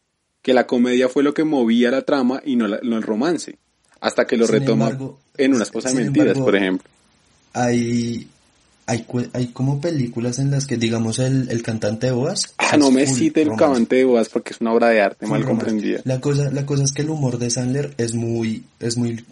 [0.44, 3.56] Que la comedia fue lo que movía la trama y no, no el romance.
[3.98, 6.90] Hasta que lo Sin retoma embargo, en unas cosas mentiras, embargo, por ejemplo.
[7.54, 8.28] Hay,
[8.84, 12.52] hay, hay como películas en las que, digamos, el, el cantante de Boas.
[12.58, 13.64] Ah, no me cite el romance.
[13.64, 15.64] cavante de bodas porque es una obra de arte mal romance.
[15.64, 16.00] comprendida.
[16.04, 19.24] La cosa, la cosa es que el humor de Sandler es muy, es muy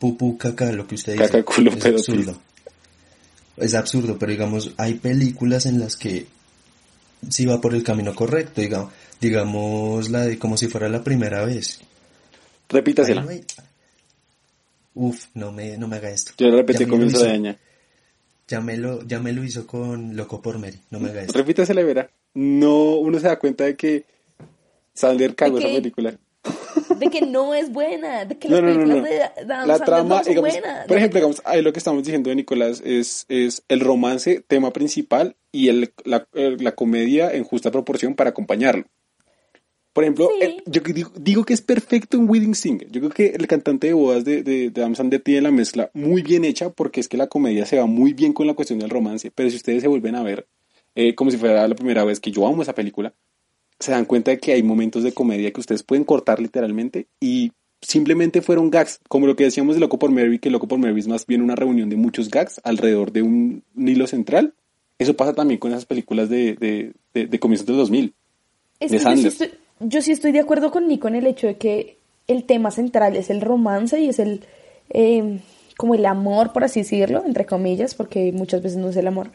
[0.00, 1.26] pupú caca, lo que usted dice.
[1.26, 2.40] Caca, culo, es absurdo.
[3.56, 6.26] Es absurdo, pero digamos, hay películas en las que
[7.30, 11.44] sí va por el camino correcto, digamos, digamos la de como si fuera la primera
[11.44, 11.80] vez.
[12.68, 13.22] Repítasela.
[13.22, 13.44] No hay-
[14.94, 16.32] Uf, no me, no me haga esto.
[16.38, 17.56] Yo lo repetí Ya al me lo comienzo de hizo- año.
[18.48, 21.36] Ya me lo, ya me lo hizo con Loco por Mary, no me haga esto.
[21.36, 22.08] Repítasela verá.
[22.34, 24.04] No, uno se da cuenta de que
[24.94, 26.16] Sandler cagó ¿De esa película.
[26.98, 29.04] De que no es buena, de que No, las no, películas no.
[29.08, 29.22] de
[29.54, 30.86] Adam La trama, no son digamos, buenas.
[30.86, 34.72] por ejemplo, digamos, ahí lo que estamos diciendo de Nicolás es, es el romance, tema
[34.72, 38.84] principal, y el, la, la comedia en justa proporción para acompañarlo.
[39.92, 40.44] Por ejemplo, Sí.
[40.44, 42.90] el- yo digo, digo que es perfecto en Wedding Singer.
[42.90, 45.90] Yo creo que el cantante de bodas de, de, de Adam Sandler tiene la mezcla
[45.94, 48.78] muy bien hecha porque es que la comedia se va muy bien con la cuestión
[48.78, 49.30] del romance.
[49.34, 50.46] Pero si ustedes se vuelven a ver,
[50.94, 53.14] eh, como si fuera la primera vez que yo amo esa película,
[53.78, 57.52] se dan cuenta de que hay momentos de comedia que ustedes pueden cortar literalmente y
[57.80, 60.98] simplemente fueron gags, como lo que decíamos de Loco por Mary, que Loco por Mary
[60.98, 64.54] es más bien una reunión de muchos gags alrededor de un hilo central.
[64.98, 68.14] Eso pasa también con esas películas de, de, de, de comienzos del 2000.
[68.80, 71.46] Es de yo, sí estoy, yo sí estoy de acuerdo con Nico en el hecho
[71.46, 74.44] de que el tema central es el romance y es el
[74.90, 75.40] eh,
[75.76, 79.30] como el amor, por así decirlo, entre comillas, porque muchas veces no es el amor.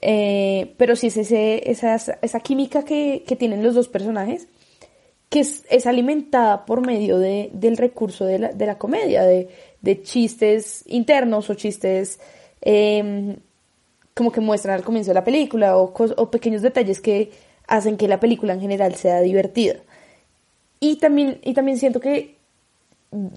[0.00, 4.48] Eh, pero sí es ese, esa, esa química que, que tienen los dos personajes,
[5.30, 9.48] que es, es alimentada por medio de, del recurso de la, de la comedia, de,
[9.80, 12.20] de chistes internos o chistes
[12.60, 13.36] eh,
[14.14, 17.32] como que muestran al comienzo de la película o, o pequeños detalles que
[17.66, 19.76] hacen que la película en general sea divertida.
[20.80, 22.33] Y también, y también siento que,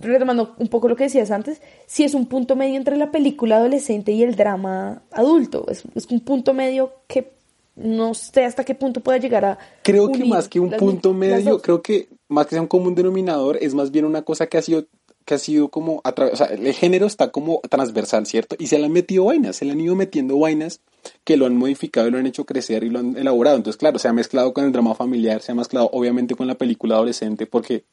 [0.02, 3.58] retomando un poco lo que decías antes, sí es un punto medio entre la película
[3.58, 5.66] adolescente y el drama adulto.
[5.70, 7.32] Es, es un punto medio que
[7.76, 9.58] no sé hasta qué punto pueda llegar a...
[9.84, 12.96] Creo que más que un las- punto medio, creo que más que sea un común
[12.96, 14.86] denominador, es más bien una cosa que ha sido
[15.26, 18.56] que ha sido como a través, o sea, el género está como transversal, ¿cierto?
[18.60, 20.80] Y se le han metido vainas, se le han ido metiendo vainas
[21.26, 23.58] que lo han modificado y lo han hecho crecer y lo han elaborado.
[23.58, 26.56] Entonces, claro, se ha mezclado con el drama familiar, se ha mezclado obviamente con la
[26.56, 27.84] película adolescente, porque,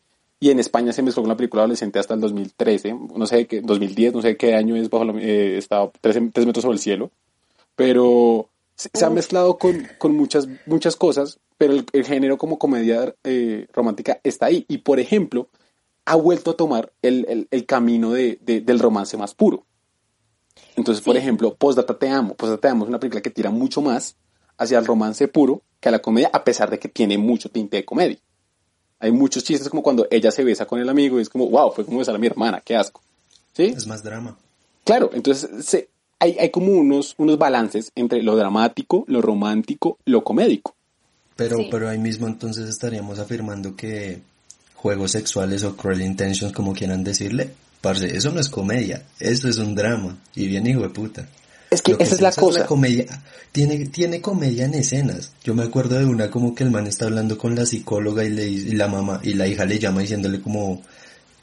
[0.47, 3.61] y en España se mezcló con la película adolescente hasta el 2013, no sé qué,
[3.63, 6.81] 2010, no sé qué año es bajo la, eh, está tres, tres metros sobre el
[6.81, 7.11] cielo,
[7.77, 12.59] pero se, se ha mezclado con, con muchas, muchas cosas, pero el, el género como
[12.59, 14.65] comedia eh, romántica está ahí.
[14.69, 15.49] Y por ejemplo,
[16.05, 19.65] ha vuelto a tomar el, el- el camino de, de- del romance más puro.
[20.77, 21.21] Entonces, por Sí.
[21.21, 22.35] ejemplo, Postdata Te Amo.
[22.35, 24.17] Postdata Te Amo es una película que tira mucho más
[24.59, 27.77] hacia el romance puro que a la comedia, a pesar de que tiene mucho tinte
[27.79, 28.19] de comedia.
[29.05, 31.73] Hay muchos chistes como cuando ella se besa con el amigo y es como, wow,
[31.73, 33.03] fue como besar a mi hermana, qué asco.
[33.53, 33.65] ¿Sí?
[33.77, 34.37] Es más drama.
[34.83, 35.89] Claro, entonces se-
[36.19, 40.75] hay, hay como unos, unos balances entre lo dramático, lo romántico, lo comédico.
[41.37, 41.69] Pero, Sí.
[41.71, 44.21] pero ahí mismo entonces estaríamos afirmando que
[44.75, 47.51] juegos sexuales o cruel intentions, como quieran decirle,
[47.83, 51.29] parce, eso no es comedia, eso es un drama, y bien hijo de puta.
[51.75, 52.67] Es que esa es la cosa.
[52.67, 53.05] comedia,
[53.53, 55.33] tiene, tiene comedia en escenas.
[55.45, 58.31] Yo me acuerdo de una como que el man está hablando con la psicóloga y,
[58.31, 60.83] le, y la mamá, y la hija le llama diciéndole como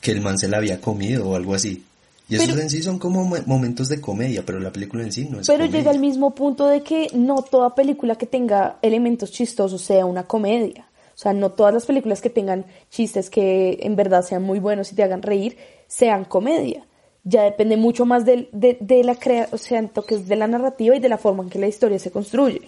[0.02, 1.84] que el man se la había comido o algo así.
[2.30, 5.12] Y esos Pero- en sí son como mo- momentos de comedia, pero la película en
[5.12, 5.80] sí no es Pero comedia.
[5.80, 10.24] llega al mismo punto de que no toda película que tenga elementos chistosos sea una
[10.24, 10.86] comedia.
[11.14, 14.92] O sea, no todas las películas que tengan chistes que en verdad sean muy buenos
[14.92, 16.86] y te hagan reír sean comedia.
[17.24, 20.48] Ya depende mucho más del- de, de la crea o sea, en toques de la
[20.48, 22.62] narrativa y de la forma en que la historia se construye.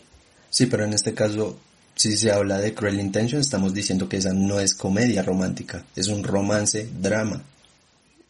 [0.50, 1.58] Sí, pero en este caso,
[1.96, 6.08] si se habla de Cruel Intention, estamos diciendo que esa no es comedia romántica, es
[6.08, 7.42] un romance, drama.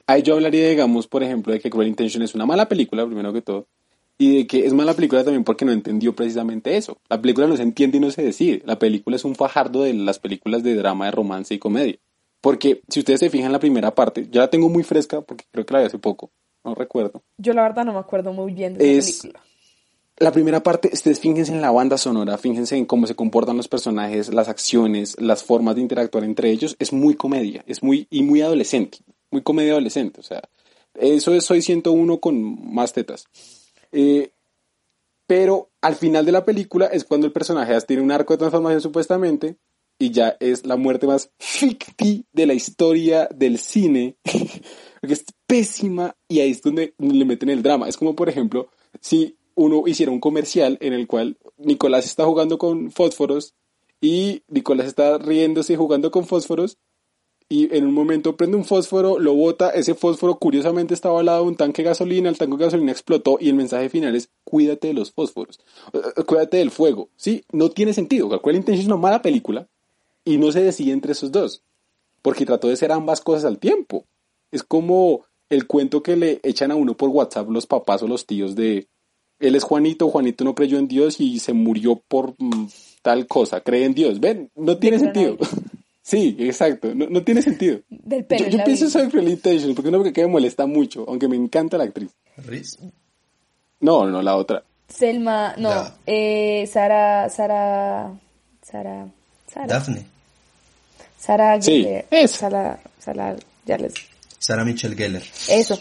[0.07, 3.31] Ahí yo hablaría, digamos, por ejemplo, de que Cruel Intention es una mala película, primero
[3.33, 3.67] que todo,
[4.17, 6.97] y de que es mala película también porque no entendió precisamente eso.
[7.09, 8.61] La película no se entiende y no se decide.
[8.65, 11.97] La película es un fajardo de las películas de drama, de romance y comedia.
[12.43, 15.45] Porque si ustedes se fijan en la primera parte, ya la tengo muy fresca porque
[15.49, 16.29] creo que la vi hace poco,
[16.65, 17.23] no recuerdo.
[17.37, 19.41] Yo la verdad no me acuerdo muy bien de Es- película.
[20.17, 23.69] La primera parte, ustedes fíjense en la banda sonora, fíjense en cómo se comportan los
[23.69, 26.75] personajes, las acciones, las formas de interactuar entre ellos.
[26.79, 28.97] Es muy comedia, es muy, y muy adolescente,
[29.31, 30.19] muy comedia adolescente.
[30.19, 30.41] O sea,
[30.95, 33.25] eso es Soy 101 con más tetas.
[33.93, 34.31] Eh,
[35.27, 38.81] pero al final de la película es cuando el personaje tiene un arco de transformación
[38.81, 39.55] supuestamente
[40.03, 44.17] y ya es la muerte más ficti de la historia del cine,
[44.99, 47.87] porque es pésima y ahí es donde le meten el drama.
[47.87, 48.67] Es como, por ejemplo,
[48.99, 53.55] si uno hiciera un comercial en el cual Nicolás está jugando con fósforos
[54.01, 56.77] y Nicolás está riéndose y jugando con fósforos
[57.47, 61.43] y en un momento prende un fósforo, lo bota, ese fósforo curiosamente estaba al lado
[61.43, 64.31] de un tanque de gasolina, el tanque de gasolina explotó y el mensaje final es
[64.43, 65.61] cuídate de los fósforos,
[65.93, 67.09] eh, eh, cuídate del fuego.
[67.15, 68.27] Sí, no tiene sentido.
[68.41, 69.69] Cruel Intention es una mala película
[70.25, 71.63] y no se decide entre esos dos,
[72.21, 74.05] porque trató de ser ambas cosas al tiempo.
[74.51, 78.25] Es como el cuento que le echan a uno por WhatsApp los papás o los
[78.25, 78.87] tíos de
[79.39, 82.67] él es Juanito, Juanito no creyó en Dios y se murió por mm,
[83.01, 84.19] tal cosa, cree en Dios.
[84.19, 85.37] Ven, no tiene sentido.
[86.05, 86.93] Sí, exacto.
[86.93, 87.79] No, tiene sentido.
[87.87, 91.77] Del pelo yo, pienso soy Intentions porque una que me molesta mucho, aunque me encanta
[91.77, 92.11] la actriz.
[92.35, 92.77] ¿Riz?
[93.79, 94.65] No, no, la otra.
[94.89, 95.71] Selma, no,
[96.05, 98.19] eh, Sara, Sara,
[98.61, 99.07] Sara,
[99.47, 99.65] Sara.
[99.65, 100.12] Daphne.
[101.23, 101.87] Sara sí,
[102.27, 103.93] Sara, Sara, ya les...
[104.39, 105.23] Sara Michelle Geller.
[105.49, 105.79] Eso.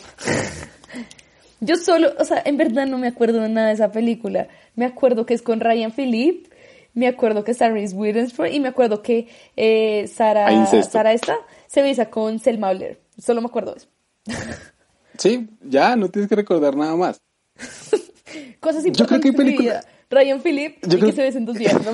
[1.61, 4.47] Yo solo, o sea, en verdad no me acuerdo de nada de esa película.
[4.77, 6.53] Me acuerdo que es con Ryan Philippe
[6.95, 11.83] me acuerdo que está Reese Witherspoon y me acuerdo que eh, Sara, Sara esta se
[11.83, 13.01] besa con Selma Blair.
[13.19, 13.89] Solo me acuerdo de eso.
[15.19, 17.21] Sí, ya, no tienes que recordar nada más.
[18.61, 19.85] Cosas importantes de película...
[20.09, 21.75] Ryan Philip y que se besen dos días.
[21.85, 21.93] ¿no?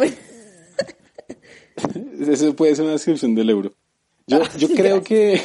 [2.28, 3.72] Eso puede ser una descripción del euro.
[4.26, 5.40] Yo, yo creo que,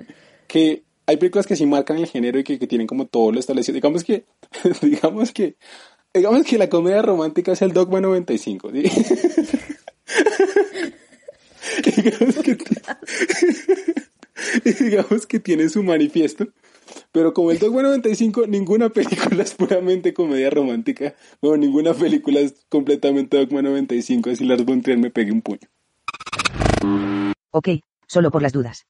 [0.46, 3.40] que hay películas que sí marcan el género y que, que tienen como todo lo
[3.40, 3.74] establecido.
[3.74, 4.24] Digamos que,
[4.82, 5.56] digamos que
[6.14, 8.72] Digamos que la comedia romántica es el Dogma 95.
[8.72, 8.82] ¿sí?
[11.96, 12.58] digamos, que
[14.80, 16.48] digamos que tiene su manifiesto.
[17.12, 21.14] Pero como el Dogma 95, ninguna película es puramente comedia romántica.
[21.42, 24.30] No, ninguna película es completamente Dogma 95.
[24.30, 25.68] Así Lars von Trier me pegue un puño.
[27.50, 27.68] Ok,
[28.06, 28.86] solo por las dudas.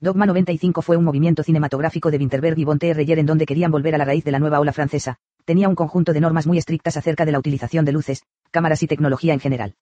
[0.00, 3.94] Dogma 95 fue un movimiento cinematográfico de Winterberg y von Reyer en donde querían volver
[3.94, 6.96] a la raíz de la nueva ola francesa, tenía un conjunto de normas muy estrictas
[6.96, 9.74] acerca de la utilización de luces, cámaras y tecnología en general.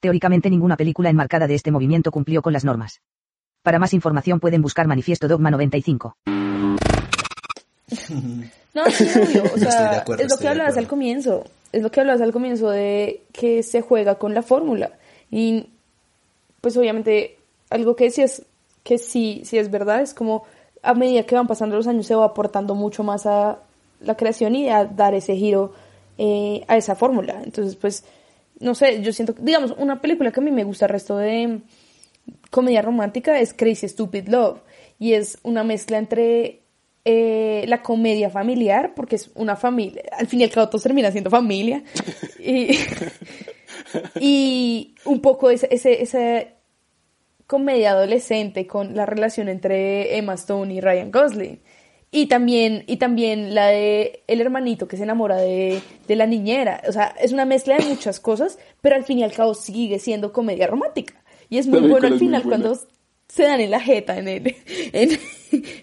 [0.00, 3.00] Teóricamente ninguna película enmarcada de este movimiento cumplió con las normas.
[3.62, 6.16] Para más información pueden buscar Manifiesto Dogma 95.
[8.74, 9.44] No, sí, obvio.
[9.54, 11.44] O sea, es lo que hablabas al comienzo.
[11.72, 14.92] Es lo que hablabas al comienzo de que se juega con la fórmula.
[15.30, 15.70] Y
[16.66, 17.38] pues obviamente
[17.70, 18.42] algo que decías
[18.82, 20.42] que sí, sí es verdad, es como
[20.82, 23.60] a medida que van pasando los años se va aportando mucho más a
[24.00, 25.74] la creación y a dar ese giro
[26.18, 27.40] eh, a esa fórmula.
[27.44, 28.02] Entonces, pues,
[28.58, 31.60] no sé, yo siento, digamos, una película que a mí me gusta el resto de
[32.50, 34.58] comedia romántica es Crazy Stupid Love
[34.98, 36.62] y es una mezcla entre
[37.04, 41.12] eh, la comedia familiar, porque es una familia, al fin y al cabo todos terminan
[41.12, 41.84] siendo familia,
[42.40, 42.76] y,
[44.20, 46.55] y un poco ese, ese, ese
[47.46, 51.60] comedia adolescente con la relación entre Emma Stone y Ryan Gosling.
[52.10, 56.82] Y también, y también la de el hermanito que se enamora de, de, la niñera.
[56.88, 59.98] O sea, es una mezcla de muchas cosas, pero al fin y al cabo sigue
[59.98, 61.14] siendo comedia romántica.
[61.50, 62.78] Y es muy bueno al final cuando
[63.28, 64.56] se dan en la jeta en, el,
[64.92, 65.18] en,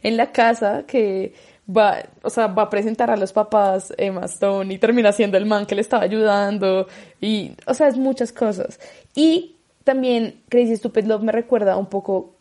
[0.02, 1.34] en, la casa que
[1.70, 5.46] va, o sea, va a presentar a los papás Emma Stone y termina siendo el
[5.46, 6.88] man que le estaba ayudando.
[7.22, 8.80] Y, o sea, es muchas cosas.
[9.16, 9.53] Y
[9.84, 12.34] también Crazy Stupid Love me recuerda un poco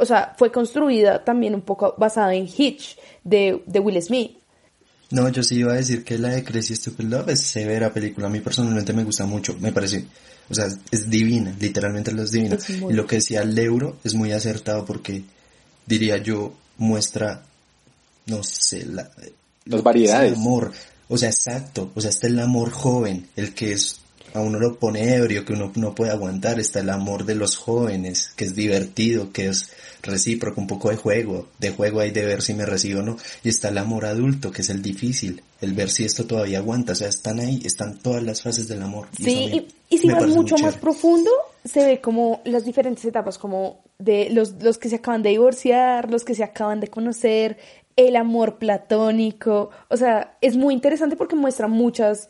[0.00, 4.32] o sea, fue construida también un poco basada en Hitch de, de Will Smith.
[5.10, 8.28] No, yo sí iba a decir que la de Crazy Stupid Love es severa película.
[8.28, 10.06] A mí personalmente me gusta mucho, me parece.
[10.48, 12.56] O sea, es divina, literalmente lo es divina.
[12.88, 15.22] Y lo que decía el euro es muy acertado porque,
[15.84, 17.42] diría yo, muestra,
[18.26, 19.10] no sé, la,
[19.66, 20.32] las variedades.
[20.32, 20.72] El amor.
[21.08, 21.90] O sea, exacto.
[21.94, 23.99] O sea, está el amor joven, el que es
[24.34, 27.56] a uno lo pone ebrio, que uno no puede aguantar, está el amor de los
[27.56, 29.70] jóvenes, que es divertido, que es
[30.02, 33.16] recíproco, un poco de juego, de juego hay de ver si me recibo o no,
[33.42, 36.92] y está el amor adulto, que es el difícil, el ver si esto todavía aguanta,
[36.92, 39.08] o sea, están ahí, están todas las fases del amor.
[39.16, 41.30] Sí, y, si vas mucho más profundo,
[41.64, 46.10] se ve como las diferentes etapas, como de los, los que se acaban de divorciar,
[46.10, 47.58] los que se acaban de conocer,
[47.96, 52.28] el amor platónico, o sea, es muy interesante porque muestra muchas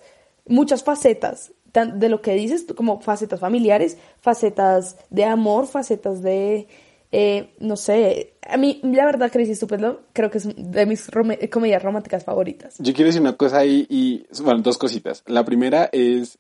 [0.51, 6.67] muchas facetas de lo que dices, como facetas familiares, facetas de amor, facetas de,
[7.13, 11.11] eh, no sé, a mí la verdad Crazy Stupid Love creo que es de mis
[11.51, 12.77] comedias románticas favoritas.
[12.79, 15.23] Yo quiero decir una cosa ahí y, bueno, dos cositas.
[15.27, 16.39] La primera es,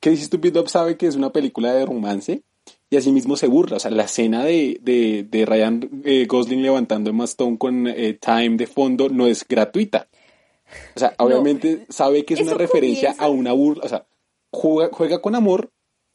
[0.00, 2.42] Crazy Stupid Love sabe que es una película de romance
[2.88, 7.10] y asimismo se burla, o sea, la escena de, de, de Ryan eh, Gosling levantando
[7.10, 10.08] a Stone con eh, Time de fondo no es gratuita.
[10.94, 14.06] O sea, obviamente sabe que es una referencia a una burla, o sea,
[14.52, 15.70] juega, juega con amor,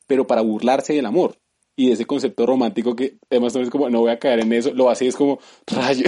[0.08, 1.38] pero para burlarse del amor.
[1.78, 4.74] y ese concepto romántico que además no es como, no voy a caer en eso,
[4.74, 6.06] lo hace es como, rayo.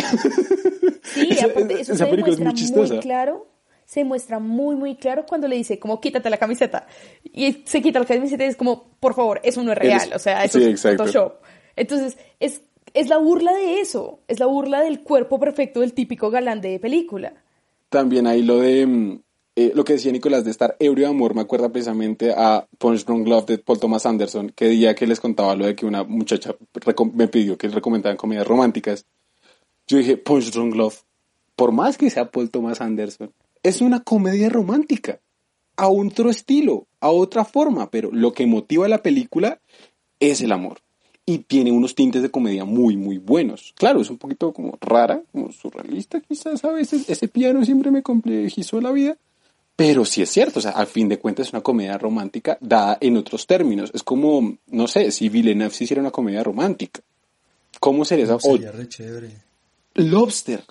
[1.03, 2.99] Sí, Esa- aparte, eso esa se película es muy chistosa.
[2.99, 3.47] claro,
[3.85, 6.87] se muestra muy, muy claro cuando le dice, como, quítate la camiseta.
[7.23, 10.15] Y se quita la camiseta y es como, por favor, eso no es real, Eres-
[10.15, 11.03] o sea, eso sí, es exacto.
[11.05, 11.33] Photoshop.
[11.75, 12.61] Entonces, es,
[12.93, 16.79] es la burla de eso, es la burla del cuerpo perfecto del típico galán de
[16.79, 17.33] película.
[17.89, 19.19] También hay lo de mm,
[19.59, 23.05] eh, lo que decía Nicolás de estar ebrio de amor, me acuerda precisamente a Punch
[23.05, 26.03] Drunk Love de Paul Thomas Anderson, que día que les contaba lo de que una
[26.03, 26.55] muchacha
[27.13, 29.07] me pidió que recomendaran comedias románticas.
[29.87, 31.01] Yo dije, Punch Drunk Love,
[31.55, 33.33] por más que sea Paul Thomas Anderson,
[33.63, 35.21] es una comedia romántica,
[35.75, 39.59] a otro estilo, a otra forma, pero lo que motiva la película
[40.19, 40.81] es el amor.
[41.25, 43.73] Y tiene unos tintes de comedia muy, muy buenos.
[43.75, 47.09] Claro, es un poquito como rara, como surrealista quizás a veces.
[47.09, 49.17] Ese piano siempre me complejizó la vida.
[49.77, 52.97] Pero sí es cierto, o sea, al fin de cuentas es una comedia romántica dada
[52.99, 53.91] en otros términos.
[53.93, 57.01] Es como, no sé, si Villeneuve se hiciera una comedia romántica.
[57.79, 58.39] ¿Cómo sería esa?
[58.39, 59.31] Sería re chévere.
[59.93, 60.63] Lobster.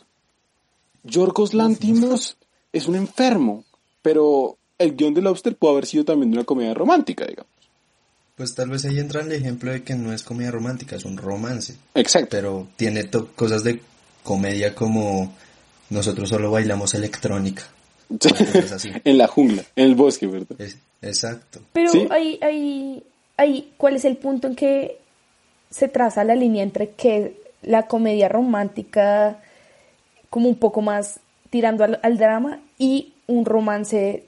[1.05, 2.37] Yorgos Lantimos
[2.73, 3.65] es un enfermo,
[4.03, 7.53] pero el guion de Lobster puede haber sido también de una comedia romántica, digamos.
[8.35, 11.17] Pues tal vez ahí entra el ejemplo de que no es comedia romántica, es un
[11.17, 11.77] romance.
[11.95, 12.29] Exacto.
[12.33, 13.81] Pero tiene cosas de
[14.25, 15.33] comedia como
[15.91, 17.63] nosotros solo bailamos electrónica.
[18.73, 18.91] Así.
[19.05, 20.61] en la jungla, en el bosque, ¿verdad?
[20.61, 21.61] Es- exacto.
[21.73, 22.07] Pero Sí.
[22.11, 23.03] hay, hay,
[23.37, 24.99] hay, ¿cuál es el punto en que
[25.71, 29.39] se traza la línea entre que la comedia romántica,
[30.31, 34.25] como un poco más tirando al, al drama, y un romance,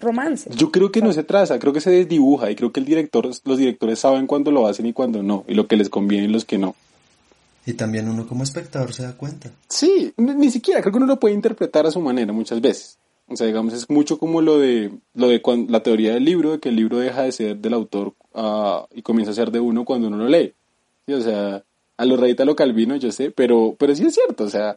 [0.00, 0.50] romance?
[0.54, 3.26] Yo creo que no se traza, creo que se desdibuja y creo que el director,
[3.44, 6.28] los directores saben cuándo lo hacen y cuándo no, y lo que les conviene y
[6.28, 6.74] los que no.
[7.64, 9.50] Y también uno como espectador se da cuenta.
[9.68, 12.98] Sí, ni, ni siquiera, creo que uno lo puede interpretar a su manera muchas veces.
[13.28, 16.52] O sea, digamos, es mucho como lo de, lo de cuan- la teoría del libro,
[16.52, 19.60] de que el libro deja de ser del autor ah, y comienza a ser de
[19.60, 20.52] uno cuando uno lo lee.
[21.06, 21.62] Sí, o sea,
[21.96, 24.76] a lo Reyta lo Calvino, yo sé, pero, pero sí es cierto, o sea,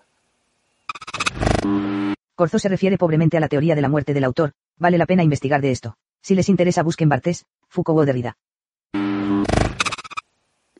[2.35, 5.23] Corzo se refiere pobremente a la teoría de la muerte del autor, vale la pena
[5.23, 5.97] investigar de esto.
[6.21, 8.37] Si les interesa busquen Bartés, Foucault o Derrida.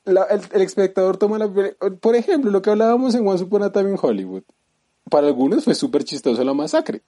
[0.06, 1.50] La- el, el espectador toma la...
[2.02, 4.44] Por ejemplo, lo que hablábamos en Once Upon a Time in Hollywood.
[5.10, 7.02] Para algunos fue súper chistoso la masacre.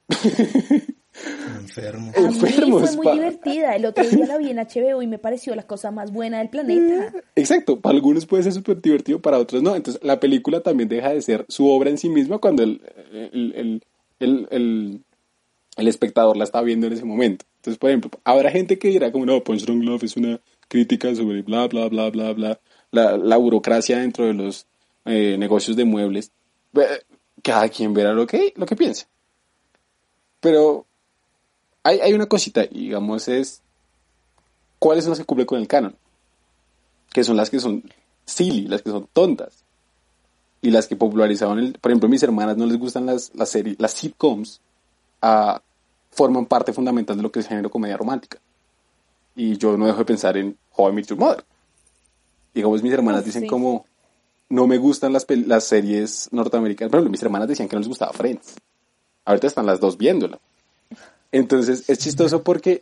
[1.60, 2.12] Enfermo.
[2.16, 3.76] A mí enfermos, fue muy pa- divertida.
[3.76, 6.50] El otro día la vi en HBO y me pareció la cosa más buena del
[6.50, 7.12] planeta.
[7.36, 9.76] Exacto, para algunos puede ser súper divertido, para otros no.
[9.76, 12.82] Entonces la película también deja de ser su obra en sí misma cuando el,
[13.12, 13.84] el, el,
[14.20, 15.04] el, el-
[15.78, 17.46] el espectador la está viendo en ese momento.
[17.58, 21.14] Entonces, por ejemplo, habrá gente que dirá como, no, Punch Drunk Love es una crítica
[21.14, 22.60] sobre bla, bla, bla, bla, bla,
[22.98, 24.66] la, burocracia dentro de los
[25.06, 26.32] eh, negocios de muebles.
[27.44, 29.08] Cada quien verá lo que, lo que piensa.
[30.40, 30.86] Pero
[31.84, 33.62] hay, hay una cosita, digamos, es
[34.80, 35.96] cuáles son las que cumplen con el canon
[37.18, 37.84] que son las que son
[38.26, 39.64] silly, las que son tontas.
[40.62, 43.80] Y las que popularizaban el, por ejemplo, mis hermanas no les gustan las, las series,
[43.80, 44.62] las sitcoms,
[45.22, 45.62] ah,
[46.12, 48.40] forman parte fundamental de lo que es el género comedia romántica.
[49.36, 51.44] Y yo no dejo de pensar en How I Met Your Mother.
[52.58, 53.48] Digamos, mis hermanas dicen sí.
[53.48, 53.86] como,
[54.50, 56.90] no me gustan las, las series norteamericanas.
[56.90, 58.56] Por ejemplo, mis hermanas decían que no les gustaba Friends.
[59.26, 60.40] Ahorita están las dos viéndola.
[61.32, 62.82] Entonces, es chistoso porque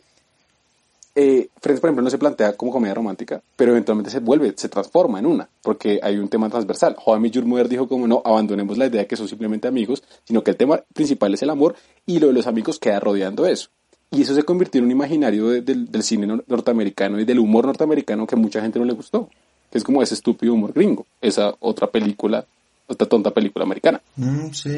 [1.14, 4.70] eh, Friends, por ejemplo, no se plantea como comedia romántica, pero eventualmente se vuelve, se
[4.70, 6.96] transforma en una, porque hay un tema transversal.
[7.04, 10.42] How I Your dijo como no, abandonemos la idea de que son simplemente amigos, sino
[10.42, 11.74] que el tema principal es el amor
[12.06, 13.68] y lo de los amigos queda rodeando eso.
[14.10, 17.40] Y eso se convirtió en un imaginario de- del, del cine nor- norteamericano y del
[17.40, 19.28] humor norteamericano que a mucha gente no le gustó,
[19.70, 22.44] que es como ese estúpido humor gringo, esa otra película,
[22.86, 24.00] otra tonta película americana.
[24.16, 24.76] Mm, sí.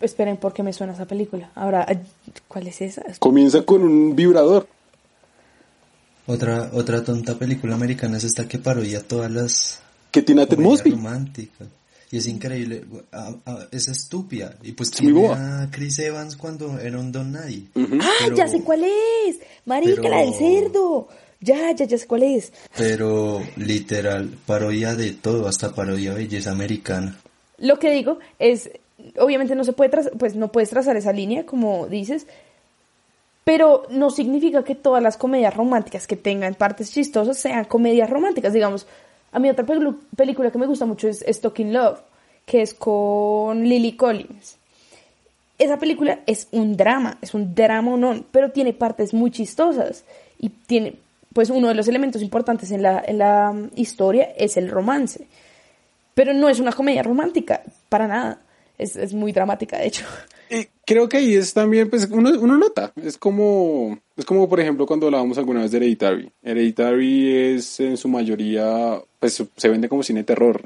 [0.00, 1.50] Esperen, ¿por qué me suena esa película?
[1.54, 1.86] Ahora,
[2.48, 3.02] ¿cuál es esa?
[3.18, 4.66] Comienza con un vibrador.
[6.26, 10.58] Otra, otra tonta película americana es esta que parodia todas las que tiene a Ted
[10.58, 10.90] Mosby.
[10.90, 11.68] románticas.
[12.10, 12.84] Y es increíble.
[13.12, 14.54] Ah, ah, es estúpida.
[14.62, 17.64] Y pues tiene a Chris Evans cuando era un don nadie.
[17.74, 17.98] Ujú.
[18.00, 19.38] ¡Ah, Pero- ya sé cuál es!
[19.64, 21.08] Marica, pero- la del cerdo.
[21.40, 22.52] Ya, ya, ya sé cuál es.
[22.76, 27.18] Pero literal, parodia de todo, hasta parodia belleza americana.
[27.58, 28.70] Lo que digo es,
[29.18, 32.26] obviamente no se puede trazar, pues no puedes trazar esa línea, como dices,
[33.44, 38.52] pero no significa que todas las comedias románticas que tengan partes chistosas sean comedias románticas.
[38.52, 38.86] Digamos,
[39.30, 39.64] a mí otra
[40.16, 42.00] película que me gusta mucho es Stalking Love,
[42.44, 44.56] que es con Lily Collins.
[45.58, 50.04] Esa película es un drama, es un drama no, pero tiene partes muy chistosas
[50.38, 50.96] y tiene,
[51.36, 55.28] pues uno de los elementos importantes en la, en la mm, historia es el romance
[56.16, 58.40] pero no es una comedia romántica, para nada.
[58.78, 60.04] Es, es muy dramática, de hecho.
[60.48, 64.60] Y creo que ahí es también, pues uno, uno nota, es como, es como por
[64.60, 66.30] ejemplo cuando hablábamos alguna vez de Hereditary.
[66.40, 70.62] Hereditary es en su mayoría, pues se vende como cine terror,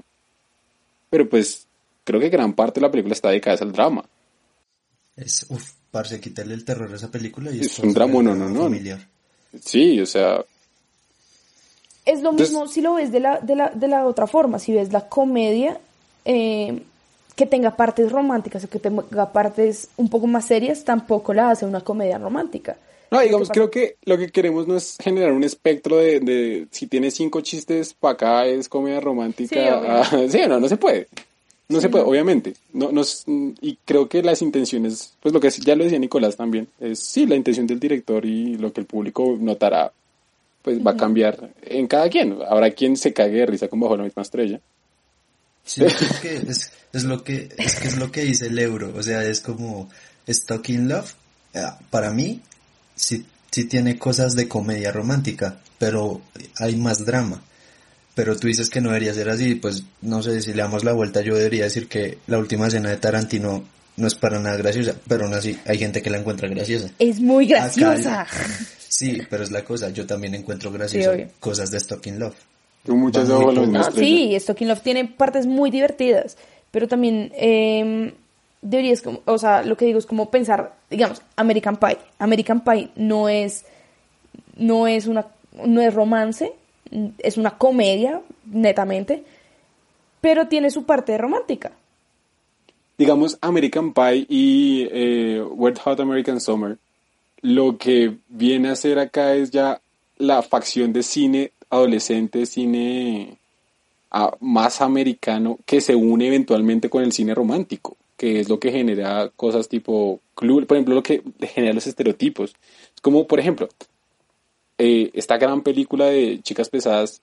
[1.08, 1.66] pero pues
[2.04, 4.04] creo que gran parte de la película está dedicada al drama.
[5.16, 8.50] Es, uff, parce, quitarle el terror a esa película y Es un drama, no, no,
[8.50, 8.64] no.
[8.64, 9.00] familiar.
[9.64, 10.44] Sí, o sea,
[12.10, 14.58] Es lo Entonces- mismo si lo ves de la, de la, de la otra forma,
[14.58, 15.78] si ves la comedia
[16.24, 16.82] eh,
[17.36, 21.64] que tenga partes románticas o que tenga partes un poco más serias, tampoco la hace
[21.64, 22.76] una comedia romántica.
[23.10, 26.86] No, digamos, creo que lo que queremos no es generar un espectro de, de si
[26.86, 29.54] tiene cinco chistes para acá es comedia romántica.
[29.54, 31.08] Sí, ah, sí, no, no se puede.
[31.68, 32.54] No se puede, obviamente.
[32.72, 33.02] No, no
[33.60, 37.26] y creo que las intenciones, pues lo que ya lo decía Nicolás también, es sí,
[37.26, 39.92] la intención del director y lo que el público notará,
[40.62, 42.38] pues va a cambiar en cada quien.
[42.48, 44.60] Habrá quien se cague de risa con bajo la misma estrella.
[45.64, 48.92] Sí, es que es, es lo que es que es lo que dice el euro,
[48.96, 49.88] o sea, es como
[50.28, 51.12] Stalking Love.
[51.54, 52.40] eh, Para mí
[52.94, 56.20] sí sí tiene cosas de comedia romántica, pero
[56.58, 57.42] hay más drama.
[58.14, 60.92] Pero tú dices que no debería ser así, pues no sé si le damos la
[60.92, 63.64] vuelta, yo debería decir que la última escena de Tarantino
[63.96, 66.90] no es para nada graciosa, pero aún así hay gente que la encuentra graciosa.
[66.98, 68.26] Es muy Acá- graciosa.
[68.90, 72.34] Sí, pero es la cosa, yo también encuentro gracioso cosas de Stalking Love.
[72.84, 73.90] Tú muchas estrella.
[73.94, 76.36] sí, Stalking Love tiene partes muy divertidas,
[76.72, 78.12] pero también eh,
[78.60, 81.98] deberías, como, o sea, lo que digo es como pensar, digamos, American Pie.
[82.18, 83.64] American Pie no es,
[84.56, 85.26] no es una,
[85.64, 86.52] no es romance,
[87.18, 89.22] es una comedia, netamente,
[90.20, 91.70] pero tiene su parte romántica.
[92.98, 96.76] digamos, American Pie y eh, Wet Hot American Summer,
[97.42, 99.80] lo que viene a ser acá es ya
[100.18, 103.38] la facción de cine adolescente, cine
[104.10, 108.70] ah, más americano, que se une eventualmente con el cine romántico, que es lo que
[108.72, 112.54] genera cosas tipo, club, por ejemplo, lo que genera los estereotipos.
[112.94, 113.68] Es como, por ejemplo,
[114.78, 117.22] eh, esta gran película de Chicas Pesadas,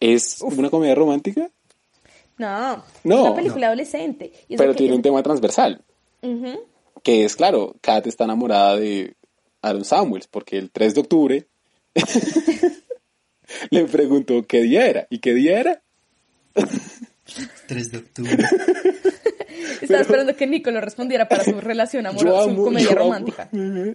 [0.00, 1.50] ¿es una comedia romántica?
[2.36, 3.14] No, No.
[3.16, 4.32] es una película adolescente.
[4.48, 5.80] Y es Pero que- tiene un tema transversal.
[7.02, 9.14] Que es claro, Kat está enamorada de
[9.62, 11.46] Aaron Samuels, porque el 3 de octubre
[13.70, 15.82] le preguntó qué día era, y qué día era.
[17.66, 18.36] 3 de octubre.
[19.80, 23.48] Estaba esperando que Nico lo respondiera para su relación amorosa, su comedia yo amo- romántica.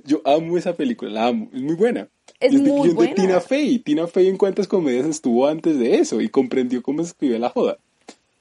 [0.05, 2.07] yo amo esa película, la amo, es muy buena.
[2.39, 3.15] Es de- muy y de buena.
[3.15, 7.09] Tina Fey, Tina Fey en cuántas comedias estuvo antes de eso y comprendió cómo se
[7.09, 7.77] escribe la joda.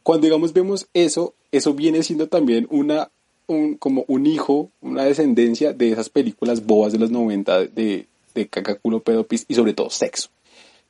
[0.03, 3.11] Cuando digamos vemos eso, eso viene siendo también una
[3.55, 8.49] un, como un hijo, una descendencia de esas películas bobas de los 90 de, de
[8.49, 10.29] caca, culo, pedo, pis y sobre todo sexo.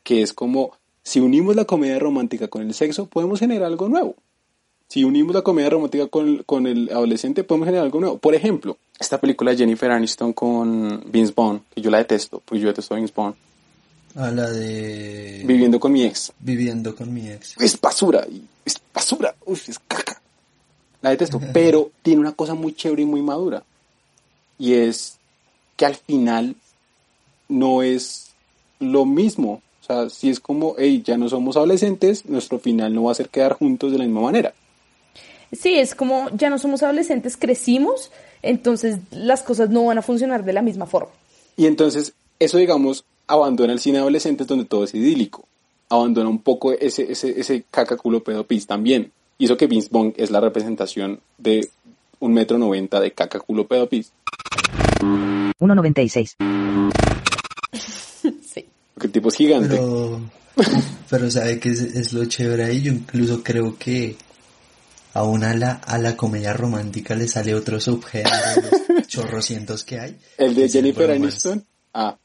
[0.02, 4.16] Que es como, si unimos la comedia romántica con el sexo, podemos generar algo nuevo.
[4.88, 8.18] Si unimos la comedia romántica con, con el adolescente, podemos generar algo nuevo.
[8.18, 12.60] Por ejemplo, esta película de Jennifer Aniston con Vince Vaughn, que yo la detesto, porque
[12.60, 13.34] yo detesto a Vince Vaughn,
[14.14, 15.42] A la de...
[15.46, 16.32] viviendo con mi ex.
[16.38, 17.56] Viviendo con mi ex.
[17.58, 18.26] Es basura,
[18.64, 20.21] es basura, uf, es caca.
[21.02, 23.64] La detesto, pero tiene una cosa muy chévere y muy madura.
[24.58, 25.18] Y es
[25.76, 26.54] que al final
[27.48, 28.30] no es
[28.78, 29.62] lo mismo.
[29.82, 33.16] O sea, si es como, hey, ya no somos adolescentes, nuestro final no va a
[33.16, 34.54] ser quedar juntos de la misma manera.
[35.52, 40.44] Sí, es como ya no somos adolescentes, crecimos, entonces las cosas no van a funcionar
[40.44, 41.10] de la misma forma.
[41.56, 45.44] Y entonces, eso, digamos, abandona el cine adolescente donde todo es idílico.
[45.88, 49.12] Abandona un poco ese, ese, ese caca culo pedo pis también.
[49.42, 51.68] Y eso que Vince Vaughn es la representación de
[52.20, 54.12] un metro noventa de caca culo pedo pis.
[55.00, 56.36] 1.96.
[58.22, 58.64] Sí.
[58.94, 59.68] Porque el tipo es gigante.
[59.70, 60.20] Pero,
[61.10, 62.82] pero sabe que es, es lo chévere ahí.
[62.82, 64.14] Yo incluso creo que
[65.12, 69.98] aún a la, a la comedia romántica le sale otro subgénero de los chorrocientos que
[69.98, 70.16] hay.
[70.38, 71.10] el de Jennifer.
[71.10, 71.64] Aniston.
[71.92, 72.16] Ah,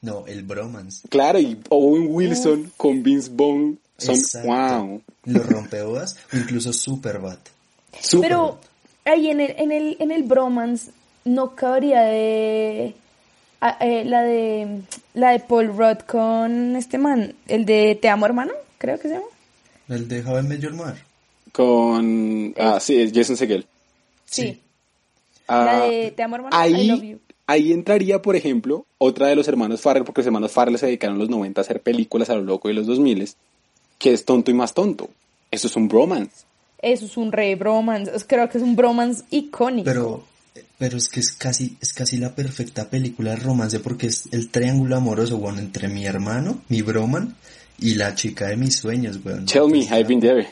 [0.00, 1.08] No, el bromance.
[1.08, 4.48] claro, y Owen Wilson con Vince Vaughn son Exacto.
[4.48, 5.02] wow.
[5.24, 7.38] Los rompebodas o incluso Superbad.
[8.00, 8.28] Súper.
[8.30, 8.58] Pero
[9.04, 10.90] ahí en el, en el, en el bromance
[11.24, 12.94] no cabría de
[13.60, 14.80] a- eh, la de
[15.14, 19.14] la de Paul Rudd con este man, el de Te amo hermano, creo que se
[19.14, 19.26] llama.
[19.88, 21.04] El de How I Met Your Mother.
[21.52, 22.54] Con.
[22.58, 23.66] Ah, sí, es Jason Segel.
[24.24, 24.42] Sí.
[24.42, 24.60] Sí.
[25.46, 27.18] Ah, La de Te amo hermano, I love ahí, you.
[27.46, 31.16] ahí entraría, por ejemplo, otra de los hermanos Farrell, porque los hermanos Farrell se dedicaron
[31.16, 33.28] en los 90 a hacer películas a lo loco de los 2000,
[34.02, 35.08] que es tonto y más tonto.
[35.50, 36.44] Eso es un bromance.
[36.78, 39.84] Eso es un re bromance, creo que es un bromance icónico.
[39.84, 40.24] Pero,
[40.76, 44.50] pero es que es casi, es casi la perfecta película de romance porque es el
[44.50, 47.36] triángulo amoroso, bueno, entre mi hermano, mi broman,
[47.78, 49.46] y la chica de mis sueños, weón.
[49.46, 50.48] Tell me, I've been there.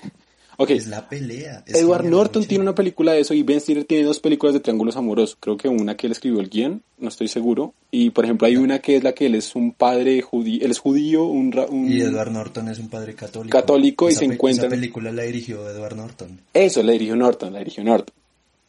[0.63, 1.65] Ok, Es la pelea.
[1.67, 4.61] es Edward Norton tiene una película de eso y Ben Stiller tiene dos películas de
[4.61, 5.39] triángulos amorosos.
[5.41, 7.73] Creo que una que él escribió el guion, no estoy seguro.
[7.91, 10.71] Y por ejemplo hay una que es la que él es un padre judío, él
[10.71, 13.57] es judío, un, ra- un- Y Edward Norton es un padre católico.
[13.59, 16.39] Católico y Esa se pe- encuentran- Esa película la dirigió Edward Norton.
[16.53, 18.15] Eso, la dirigió Norton, la dirigió Norton.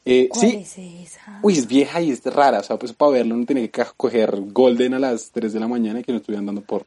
[0.05, 0.77] Eh, ¿Cuál sí, es
[1.11, 1.39] esa?
[1.43, 4.33] uy, es vieja y es rara, o sea, pues para verlo no tiene que coger
[4.51, 6.85] Golden a las 3 de la mañana y que no estuvieran dando por...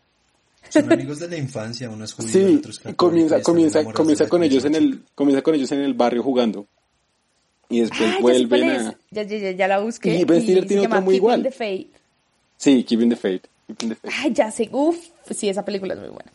[0.71, 2.97] Son amigos de la infancia, uno es judío, el Sí, otro católico.
[3.07, 6.67] comienza, comienza, comienza de con ellos en el, comienza con ellos en el barrio jugando.
[7.69, 8.99] Y después Ah, ya vuelven cuál a...
[9.11, 10.17] Ya, ya, ya, ya la busqué.
[10.19, 11.43] Y Ben Stiller se tiene otra muy Keeping igual.
[11.43, 11.87] the.
[12.57, 13.45] Sí, Keeping the Faith.
[13.67, 14.13] Keeping the Faith.
[14.23, 14.69] Ay, ya sé.
[14.73, 14.97] Uf,
[15.31, 16.31] sí, esa película es muy buena.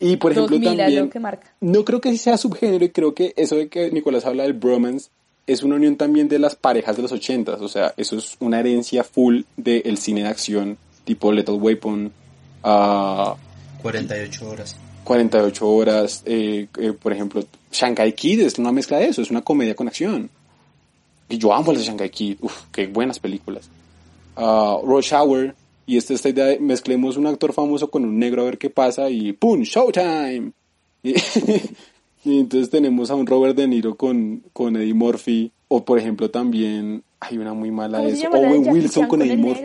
[0.00, 1.54] Y por ejemplo 2000 es también, lo que marca.
[1.60, 5.08] no creo que sea subgénero y creo que eso de que Nicolás habla del bromance
[5.46, 8.58] es una unión también de las parejas de los ochentas, o sea, eso es una
[8.58, 12.10] herencia full del cine de acción tipo Lethal Weapon,
[12.64, 13.36] ah,
[13.84, 14.76] 48 horas.
[15.04, 19.42] 48 horas, eh, eh, por ejemplo, Shanghai Kid es una mezcla de eso, es una
[19.42, 20.30] comedia con acción.
[21.28, 23.68] Y yo amo las de Shanghai Kid, uff, qué buenas películas.
[24.36, 25.54] Ah, Rush Hour,
[25.86, 28.70] y esta, esta idea de mezclemos un actor famoso con un negro a ver qué
[28.70, 29.60] pasa y ¡pum!
[29.60, 30.52] ¡Showtime!
[31.02, 31.14] Y,
[32.24, 36.30] y entonces tenemos a un Robert De Niro con, con Eddie Murphy, o por ejemplo
[36.30, 39.64] también, hay una muy mala ¿Cómo de eso, Owen Wilson con con Eddie Murphy.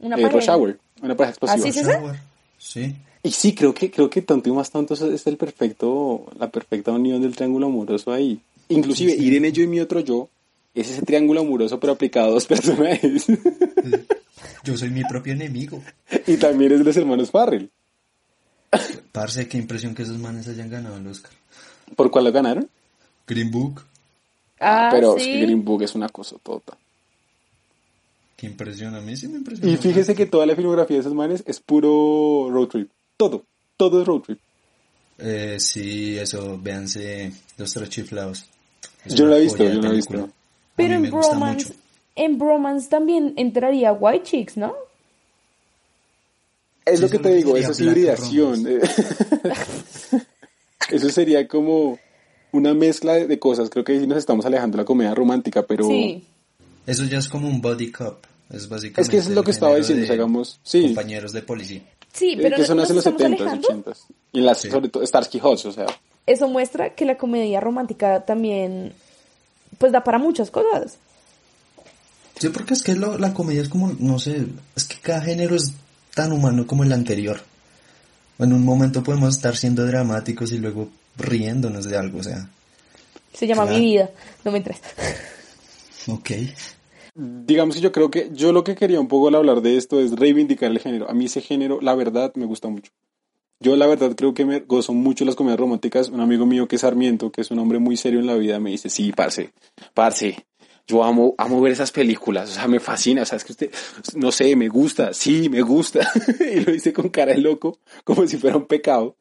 [0.00, 0.56] Una Eh, Rush pareja.
[0.56, 1.68] Hour, una pareja explosiva.
[1.68, 2.00] ¿Ah, sí, Rush esa?
[2.00, 2.16] Hour,
[2.58, 2.96] Sí.
[3.24, 6.92] Y sí, creo que, creo que Tonto y más tontos es el perfecto, la perfecta
[6.92, 8.38] unión del triángulo amoroso ahí.
[8.68, 9.24] Inclusive, Sí, sí.
[9.24, 10.28] Irene yo y mi otro yo,
[10.74, 13.26] es ese triángulo amoroso pero aplicado a dos personajes.
[14.62, 15.82] Yo soy mi propio enemigo.
[16.26, 17.70] y también es de los hermanos Farrell.
[19.12, 21.30] Parce, qué impresión que esos manes hayan ganado el Oscar.
[21.96, 22.68] ¿Por cuál lo ganaron?
[23.26, 23.82] Green Book,
[24.60, 25.20] Ah, pero sí.
[25.20, 26.76] es que Green Book es una cosa tota.
[28.36, 29.70] qué impresión, a mí sí me impresionó.
[29.72, 32.90] Y fíjese que toda la filmografía de esos manes es puro road trip.
[33.16, 33.44] Todo,
[33.76, 34.38] todo es road trip.
[35.18, 38.46] Eh, sí, eso, véanse Los Tres Chiflados.
[39.04, 40.28] Es Yo la he visto, yo no la he visto.
[40.76, 41.78] Pero en Bromance, mucho.
[42.16, 44.74] en Bromance también entraría White Chicks, ¿no?
[46.84, 48.66] Es Sí, lo que te es lo digo, eso es hibridación.
[50.90, 51.98] eso sería como
[52.52, 53.70] una mezcla de, cosas.
[53.70, 56.24] Creo que sí nos estamos alejando de la comedia romántica, pero Sí.
[56.86, 58.24] Eso ya es como un body cop.
[58.54, 59.00] Es básicamente.
[59.02, 60.12] es que eso es lo que estaba diciendo.
[60.12, 61.82] hagamos, sí, Compañeros de policía.
[62.12, 63.68] Sí, eh, pero que eso no- nace en nos los estamos 70s, alejando.
[63.90, 64.04] 80s.
[64.32, 64.70] Y las, Sí.
[64.70, 65.86] sobre todo Starsky Hutch, o sea,
[66.26, 68.92] Eso muestra que la comedia romántica también
[69.78, 70.96] pues da para muchas cosas.
[72.38, 75.54] Sí, porque es que lo- la comedia es como, no sé, es que cada género
[75.56, 75.72] es
[76.14, 77.40] tan humano como el anterior.
[78.38, 82.48] En un momento podemos estar siendo dramáticos y luego riéndonos de algo, o sea,
[83.32, 83.78] Se llama Claro.
[83.78, 84.10] Mi vida.
[84.44, 84.78] No me entres.
[86.08, 86.30] ok.
[87.14, 90.00] Digamos que yo creo que yo lo que quería un poco al hablar de esto
[90.00, 91.08] es reivindicar el género.
[91.08, 92.92] A mí ese género, la verdad, me gusta mucho.
[93.60, 96.08] Yo la verdad creo que me gozo mucho las comedias románticas.
[96.08, 98.58] Un amigo mío que es Sarmiento, que es un hombre muy serio en la vida,
[98.58, 99.52] me dice, sí, parce,
[99.94, 100.44] parce,
[100.86, 103.70] yo amo, amo ver esas películas, o sea, me fascina, o sea, es que usted,
[104.16, 106.10] no sé, me gusta, sí, me gusta.
[106.52, 109.16] y lo dice con cara de loco, como si fuera un pecado.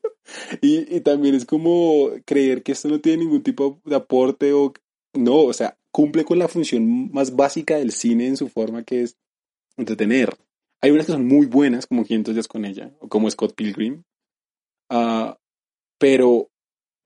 [0.61, 4.73] Y, y también es como creer que esto no tiene ningún tipo de aporte o
[5.13, 9.03] no, o sea, cumple con la función más básica del cine en su forma que
[9.03, 9.15] es
[9.77, 10.35] entretener.
[10.81, 14.03] Hay unas que son muy buenas, como 500 días con ella, o como Scott Pilgrim,
[14.89, 15.37] Ah,
[15.97, 16.49] pero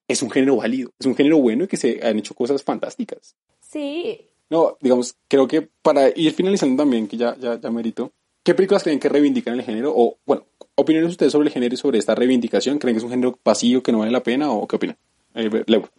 [0.09, 3.35] es un género válido, es un género bueno y que se han hecho cosas fantásticas.
[3.61, 4.27] Sí.
[4.49, 8.11] No, digamos, creo que para ir finalizando también, que ya, ya, ya merito,
[8.43, 9.93] ¿qué películas creen que reivindican el género?
[9.95, 12.77] O, bueno, opiniones ustedes sobre el género y sobre esta reivindicación.
[12.77, 14.97] ¿Creen que es un género vacío, que no vale la pena o qué opinan?
[15.33, 15.89] Eh, Leo.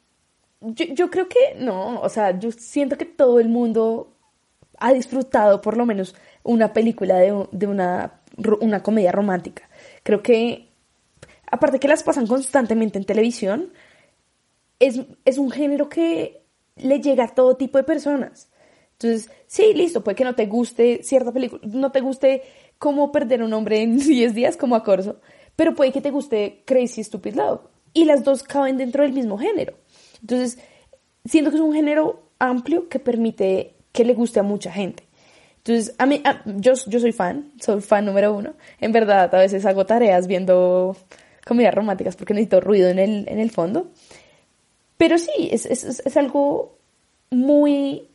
[0.60, 4.16] Yo, yo creo que no, o sea, yo siento que todo el mundo
[4.78, 8.20] ha disfrutado por lo menos una película de, de una,
[8.60, 9.68] una comedia romántica.
[10.02, 10.70] Creo que,
[11.50, 13.72] aparte que las pasan constantemente en televisión,
[14.78, 16.42] es, es un género que
[16.76, 18.50] le llega a todo tipo de personas.
[18.92, 22.42] Entonces, sí, listo, puede que no te guste cierta película, no te guste
[22.78, 25.20] cómo perder un hombre en 10 días como a Corso,
[25.56, 27.60] pero puede que te guste Crazy Stupid Love.
[27.94, 29.74] Y las dos caben dentro del mismo género.
[30.20, 30.58] Entonces,
[31.24, 35.04] siento que es un género amplio que permite que le guste a mucha gente.
[35.58, 38.54] Entonces, a mí, a- yo, yo soy fan, soy fan número uno.
[38.80, 40.96] En verdad, a veces hago tareas viendo
[41.46, 43.88] comedias románticas porque necesito ruido en el, en el fondo.
[44.96, 46.76] Pero sí, es, es, es- algo
[47.30, 48.08] muy,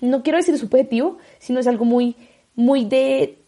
[0.00, 2.16] no quiero decir subjetivo, sino es algo muy,
[2.54, 3.38] muy de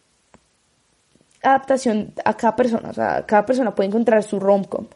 [1.43, 2.91] adaptación a cada persona.
[2.91, 4.87] O sea, cada persona puede encontrar su rom-com.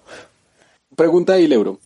[0.97, 1.79] Pregunta ahí, Leuro.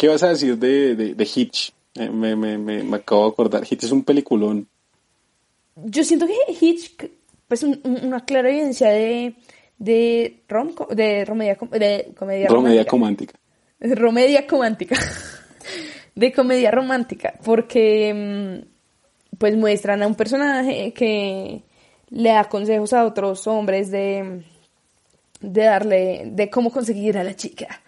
[0.00, 1.74] ¿Qué vas a decir de, de, de Hitch?
[1.94, 3.64] Eh, me, me, me, me acabo de acordar.
[3.70, 4.66] Hitch es un peliculón.
[5.76, 6.96] Yo siento que Hitch,
[7.46, 9.34] pues un- un- una clara evidencia de,
[9.76, 13.38] de rom de, romedia, de comedia Romedia romántica.
[13.78, 14.96] Romedia comántica.
[16.14, 21.62] de comedia romántica, porque mm, pues muestran a un personaje que
[22.08, 24.44] le da consejos a otros hombres de,
[25.42, 27.82] de darle, de cómo conseguir a la chica.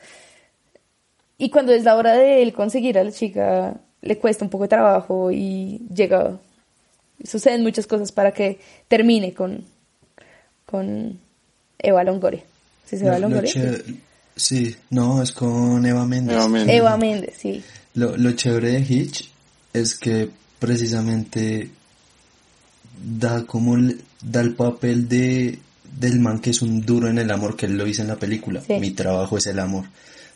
[1.42, 4.62] Y cuando es la hora de él conseguir a la chica, le cuesta un poco
[4.62, 6.38] de trabajo y llega,
[7.24, 9.64] suceden muchas cosas para que termine con,
[10.64, 11.18] con
[11.80, 12.44] Eva Longoria.
[12.86, 13.50] ¿Sí se Eva Longoria?
[14.36, 16.38] Sí, no, es con Eva Méndez.
[16.68, 17.60] Eva Méndez, sí.
[17.94, 19.28] Lo, lo chévere de Hitch
[19.72, 20.30] es que
[20.60, 21.70] precisamente
[23.04, 23.76] da como
[24.22, 25.58] da el papel de
[25.98, 28.16] del man que es un duro en el amor que él lo dice en la
[28.16, 28.62] película.
[28.68, 29.86] Mi trabajo es el amor.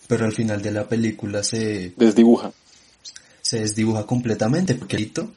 [0.09, 2.53] Pero al final de la película se desdibuja.
[3.43, 5.29] Se desdibuja completamente porque Lito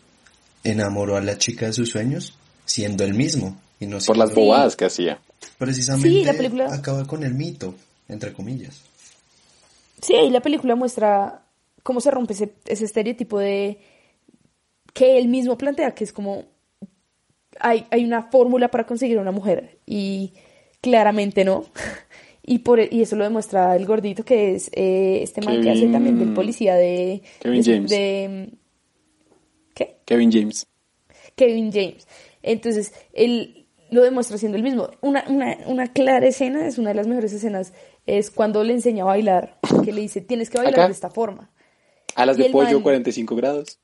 [0.63, 4.76] enamoró a la chica de sus sueños siendo el mismo y no por las bobadas
[4.76, 5.20] que hacía.
[5.57, 6.74] Precisamente la película...
[6.74, 7.74] acaba con el mito
[8.09, 8.82] entre comillas.
[10.01, 11.43] Sí, ahí la película muestra
[11.84, 13.80] cómo se rompe ese, estereotipo de
[14.93, 16.45] que él mismo plantea, que es como
[17.59, 20.34] hay, hay una fórmula para conseguir una mujer y
[20.82, 21.65] claramente no.
[22.52, 25.88] Y, por, y eso lo demuestra el gordito que es eh, este man que hace
[25.88, 27.22] también del policía de...
[27.39, 27.91] Kevin James.
[29.76, 29.97] ¿Qué?
[30.04, 30.66] Kevin James.
[31.36, 32.08] Kevin James.
[32.41, 34.89] Entonces, él lo demuestra siendo el mismo.
[35.02, 37.72] Una, una, una clara escena, es una de las mejores escenas
[38.08, 41.52] es cuando le enseña a bailar, que le dice, tienes que bailar de esta forma.
[42.16, 43.78] Alas de pollo, 45 grados.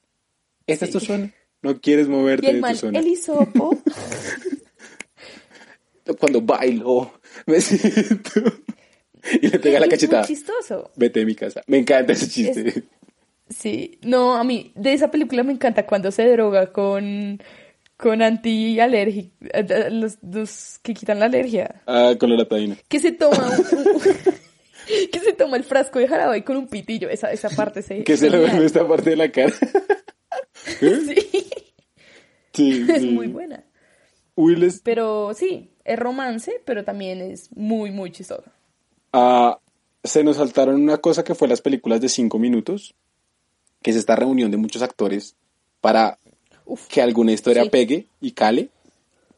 [0.66, 1.32] Esta es tu zona.
[1.62, 2.98] No quieres moverte de tu zona.
[2.98, 3.78] El hisopo.
[6.20, 8.42] cuando bailo, me siento.
[9.42, 10.22] Y le pega la cachetada.
[10.22, 10.92] Es chistoso.
[10.96, 11.62] Vete de mi casa.
[11.68, 12.84] Me encanta ese chiste.
[13.50, 17.40] Sí, no, a mí de esa película me encanta cuando se droga con
[17.98, 21.82] con antialérgicos, eh, los, los, que quitan la alergia.
[21.88, 22.76] Ah, con la latadina.
[22.90, 23.38] Que se toma
[25.12, 28.04] que se toma el frasco de jarabe con un pitillo, esa, esa parte se...
[28.04, 29.54] Que se le ve esta parte de la cara.
[30.82, 31.00] ¿Eh?
[32.54, 32.86] Sí.
[32.90, 33.64] Es muy buena.
[34.36, 34.82] Willis.
[34.84, 38.44] Pero sí, es romance, pero también es muy, muy chistoso.
[39.14, 39.60] Ah,
[40.04, 42.96] se nos saltaron una cosa que fue las películas de cinco minutos,
[43.82, 45.36] que es esta reunión de muchos actores
[45.80, 46.18] para
[46.90, 48.70] que alguna historia pegue y cale.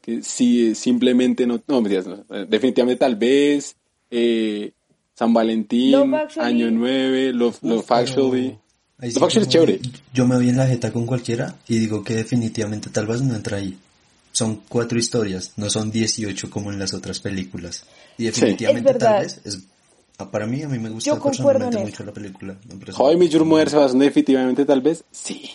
[0.02, 2.06] Que si simplemente no, no, me digas,
[2.48, 3.76] definitivamente tal vez,
[4.10, 4.72] eh,
[5.14, 5.96] San Valentín,
[6.38, 8.58] Año 9, Love, Love Actually.
[9.00, 9.80] Love Actually es chévere.
[10.14, 13.36] Yo me voy en la jeta con cualquiera y digo que definitivamente tal vez no
[13.36, 13.78] entra ahí.
[14.38, 17.86] Son cuatro historias, no son 18 como en las otras películas.
[18.20, 19.64] Y definitivamente tal vez es
[20.20, 22.56] ah, para mí, a mí me gusta personalmente mucho la película.
[22.96, 25.50] How I Your Mother definitivamente tal vez, sí.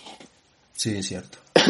[0.74, 1.38] Sí, es cierto.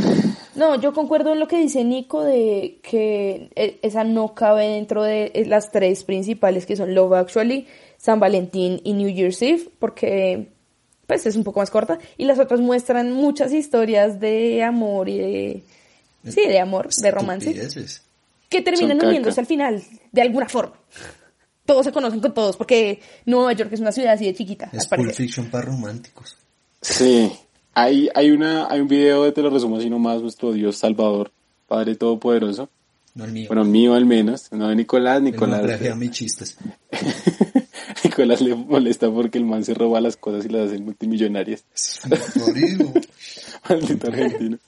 [0.54, 5.02] No, yo concuerdo en lo que dice Nico de que e, esa no cabe dentro
[5.02, 7.66] de eh, las tres principales que son Love Actually,
[7.98, 10.48] San Valentín y New Year's Eve, porque
[11.06, 15.18] pues es un poco más corta y las otras muestran muchas historias de amor y
[15.18, 15.62] de
[16.24, 17.54] sí, de amor, de romance
[18.52, 20.74] que terminan uniéndose al final de alguna forma.
[21.64, 24.68] Todos se conocen con todos porque Nueva York es una ciudad así de chiquita.
[24.72, 26.36] Es Pulp Fiction para románticos.
[26.80, 27.32] Sí.
[27.74, 31.32] Hay, hay, una, hay un video de Te lo resumo así nomás, nuestro Dios Salvador,
[31.66, 32.68] Padre Todopoderoso.
[33.14, 33.46] No el mío.
[33.48, 34.52] Bueno, mío al menos.
[34.52, 35.80] No de Nicolás, Nicolás.
[35.80, 36.56] Le a mis chistes.
[38.04, 41.64] Nicolás le molesta porque el man se roba las cosas y las hace multimillonarias.
[43.68, 44.58] Maldito argentino.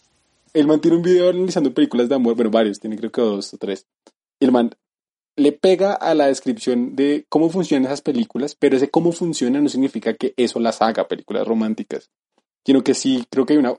[0.54, 3.52] El man tiene un video analizando películas de amor, bueno, varios, tiene creo que dos
[3.52, 3.86] o tres.
[4.40, 4.70] Y el man
[5.36, 9.68] le pega a la descripción de cómo funcionan esas películas, pero ese cómo funciona no
[9.68, 12.08] significa que eso las haga películas románticas
[12.64, 13.74] sino que sí, creo que hay una,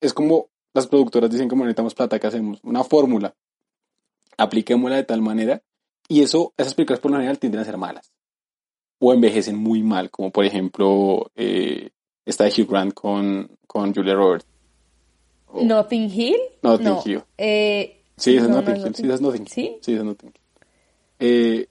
[0.00, 2.60] es como las productoras dicen como necesitamos plata, que hacemos?
[2.62, 3.34] Una fórmula,
[4.36, 5.62] apliquémosla de tal manera,
[6.08, 8.12] y eso, esas películas por lo general tienden a ser malas,
[9.00, 11.90] o envejecen muy mal, como por ejemplo eh,
[12.26, 14.46] esta de Hugh Grant con, con Julia Roberts.
[15.54, 16.36] Nothing Hill?
[16.62, 17.22] Nothing Hill.
[17.38, 18.94] Eh, sí, esa es Nothing Hill.
[18.94, 19.76] Sí, esa es Nothing ¿Sí?
[19.80, 20.40] Sí, esa es Nothing Hill.
[21.18, 21.68] Eh,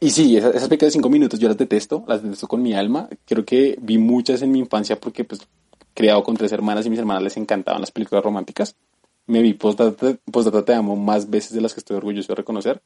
[0.00, 2.74] y sí, esas, esas películas de cinco minutos yo las detesto, las detesto con mi
[2.74, 3.08] alma.
[3.24, 5.40] Creo que vi muchas en mi infancia porque pues
[5.94, 8.76] criado con tres hermanas y mis hermanas les encantaban las películas románticas.
[9.26, 12.82] Me vi Postdata Te Amo más veces de las que estoy orgulloso de reconocer.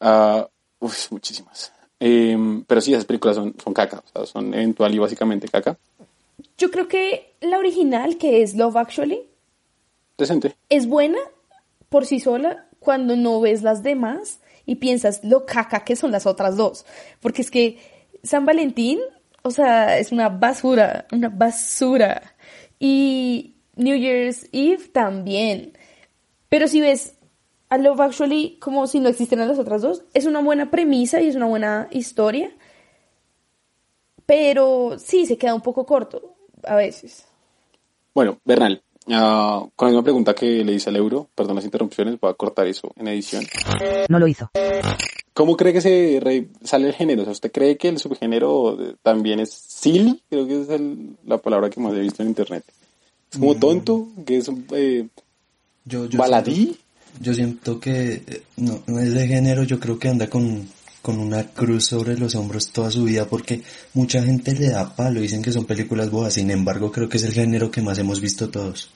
[0.00, 0.44] Uh,
[0.80, 1.72] uf, muchísimas.
[2.00, 5.76] Em, pero sí, esas películas son, son caca, o sea, son eventual y básicamente caca.
[6.56, 9.28] Yo creo que la original, que es Love Actually,
[10.16, 10.56] decente.
[10.68, 11.18] Es buena
[11.88, 16.26] por sí sola cuando no ves las demás y piensas lo caca que son las
[16.26, 16.84] otras dos.
[17.20, 17.78] Porque es que
[18.22, 18.98] San Valentín,
[19.42, 22.34] o sea, es una basura, una basura.
[22.78, 25.72] Y New Year's Eve también.
[26.48, 27.14] Pero si ves
[27.68, 31.28] a Love Actually como si no existieran las otras dos, es una buena premisa y
[31.28, 32.50] es una buena historia.
[34.28, 36.34] Pero sí, se queda un poco corto.
[36.64, 37.24] a veces.
[38.14, 42.20] Bueno, Bernal, ah, con la misma pregunta que le hice al euro, perdón las interrupciones,
[42.20, 43.46] voy a cortar eso en edición.
[44.10, 44.50] No lo hizo.
[45.32, 47.22] ¿Cómo cree que se re- sale el género?
[47.22, 50.20] O sea, ¿usted cree que el subgénero también es silly?
[50.28, 52.64] Creo que es el- la palabra que más he visto en internet.
[53.32, 55.08] Es como tonto, que es eh,
[55.84, 56.54] Yo, yo baladí.
[56.54, 56.78] siento-
[57.20, 60.68] yo siento que eh, no, no es de género, yo creo que anda con,
[61.08, 63.62] con una cruz sobre los hombros toda su vida porque
[63.94, 67.22] mucha gente le da palo, dicen que son películas bojas, sin embargo creo que es
[67.22, 68.90] el género que más hemos visto todos.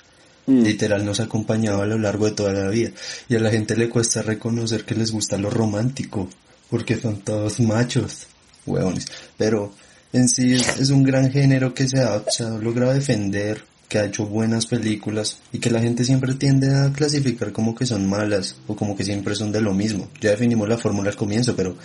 [0.45, 0.63] Mm.
[0.63, 2.91] Literal nos ha acompañado a lo largo de toda la vida
[3.31, 6.29] y a la gente le cuesta reconocer que les gusta lo romántico
[6.69, 8.27] porque son todos machos,
[8.67, 9.07] huevones.
[9.39, 9.73] Pero
[10.13, 13.99] en sí es, es un gran género que se ha, se ha logrado defender, que
[13.99, 18.09] ha hecho buenas películas y que la gente siempre tiende a clasificar como que son
[18.09, 20.09] malas o como que siempre son de lo mismo.
[20.19, 21.77] Ya definimos la fórmula al comienzo, pero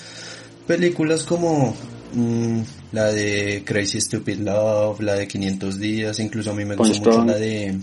[0.66, 1.76] películas como
[2.14, 2.62] mm,
[2.94, 7.26] la de Crazy Stupid Love, la de 500 días, incluso a mí me gusta mucho
[7.26, 7.78] la de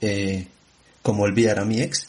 [0.00, 0.46] eh,
[1.02, 2.08] Cómo olvidar a mi ex.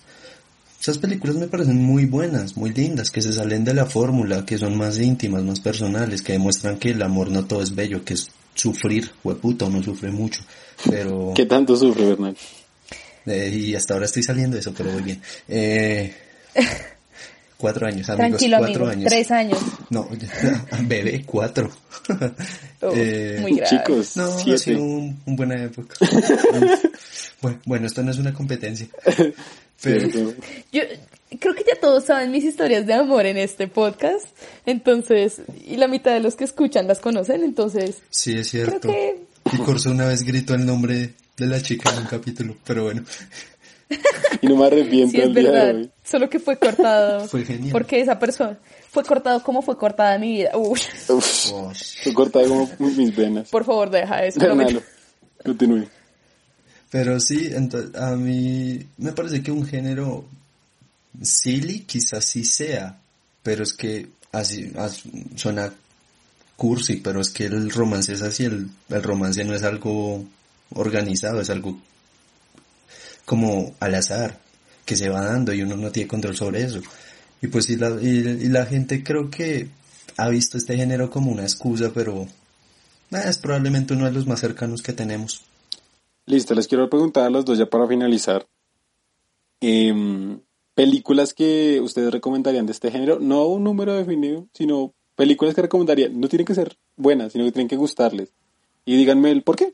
[0.80, 4.58] Esas películas me parecen muy buenas, muy lindas, que se salen de la fórmula, que
[4.58, 8.14] son más íntimas, más personales, que demuestran que el amor no todo es bello, que
[8.14, 10.42] es sufrir, hueputa, uno sufre mucho,
[10.90, 11.34] pero...
[11.36, 12.36] ¿Qué tanto sufre, Bernal?
[13.26, 15.22] Eh, y hasta ahora estoy saliendo de eso, pero muy bien.
[15.50, 16.14] Eh,
[17.58, 18.92] cuatro años, amigos, Tranquilo, cuatro amigo.
[18.92, 19.10] años.
[19.12, 19.60] Tres años.
[19.90, 20.08] No,
[20.84, 21.70] bebé, cuatro.
[22.80, 23.76] Oh, Eh, muy grave.
[23.76, 24.60] Chicos, no, ha siete.
[24.60, 25.96] sido un, un buena época.
[27.42, 28.88] bueno, bueno, esto no es una competencia.
[29.82, 30.08] Pero.
[30.72, 30.82] Yo
[31.40, 34.28] creo que ya todos saben mis historias de amor en este podcast,
[34.68, 38.90] entonces, y la mitad de los que escuchan las conocen, entonces, sí, es creo cierto.
[38.90, 42.84] que Y Corso una vez gritó el nombre de la chica en un capítulo, pero
[42.84, 43.04] bueno,
[44.42, 45.92] Y no me arrepiento sí es el día de verdad, hoy.
[46.04, 47.26] solo que fue cortado.
[47.28, 47.72] Fue genial.
[47.72, 48.58] Porque esa persona
[48.92, 50.52] fue cortado como fue cortada mi vida.
[50.58, 50.80] Uy,
[51.10, 53.50] Uf, oh, estoy cortada como mis venas.
[53.50, 54.40] por favor, deja eso.
[54.40, 54.82] no
[55.44, 55.88] continúe.
[56.90, 60.26] Pero sí, entonces, a mí me parece que un género
[61.22, 62.98] silly quizás sí sea,
[63.44, 65.04] pero es que así as-
[65.36, 65.74] suena
[66.58, 70.26] cursi, pero es que el romance es así, el, el romance no es algo
[70.72, 71.78] organizado, es algo
[73.24, 74.40] como al azar,
[74.84, 76.82] que se va dando y uno no tiene control sobre eso.
[77.42, 79.70] Y pues sí, la, y, y la gente creo que
[80.18, 82.24] ha visto este género como una excusa, pero
[83.12, 85.44] eh, es probablemente uno de los más cercanos que tenemos.
[86.26, 88.48] Listo, les quiero preguntar a los dos ya para finalizar.
[89.62, 90.42] Em,
[90.74, 96.18] películas que ustedes recomendarían de este género, no un número definido, sino películas que recomendarían.
[96.18, 98.32] No tienen que ser buenas, sino que tienen que gustarles.
[98.86, 99.74] Y díganme el por qué.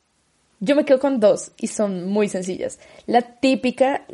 [0.60, 2.80] Yo me quedo con dos y son muy sencillas.
[3.06, 4.08] La típica,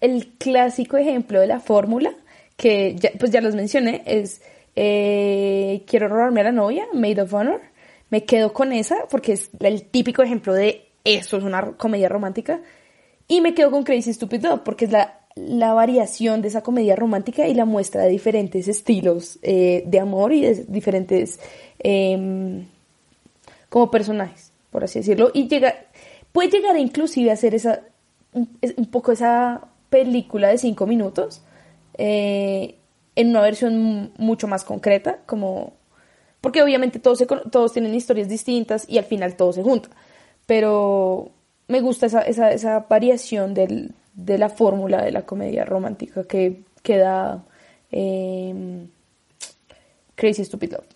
[0.00, 2.14] el clásico ejemplo de la fórmula,
[2.56, 4.40] que ya, pues ya los mencioné, es
[4.76, 7.60] eh, Quiero robarme a la novia, Maid of Honor.
[8.08, 12.60] Me quedo con esa porque es el típico ejemplo de eso, es una comedia romántica.
[13.26, 16.96] Y me quedo con Crazy Stupid Love porque es la, la variación de esa comedia
[16.96, 21.38] romántica y la muestra de diferentes estilos eh, de amor y de diferentes
[21.78, 22.66] em,
[23.68, 25.74] como personajes, por así decirlo, y llega,
[26.32, 27.80] puede llegar inclusive a ser esa,
[28.32, 28.46] un,
[28.90, 31.42] poco esa película de cinco minutos,
[31.96, 32.76] eh,
[33.16, 35.72] en una versión mu- mucho más concreta, como,
[36.40, 39.88] porque obviamente todos, todos tienen historias distintas y al final todo se junta,
[40.46, 41.30] pero
[41.68, 43.94] me gusta esa, esa, esa variación del,
[44.24, 47.42] de la fórmula de la comedia romántica que, que da
[47.90, 48.88] em,
[50.14, 50.86] Crazy Stupid Love.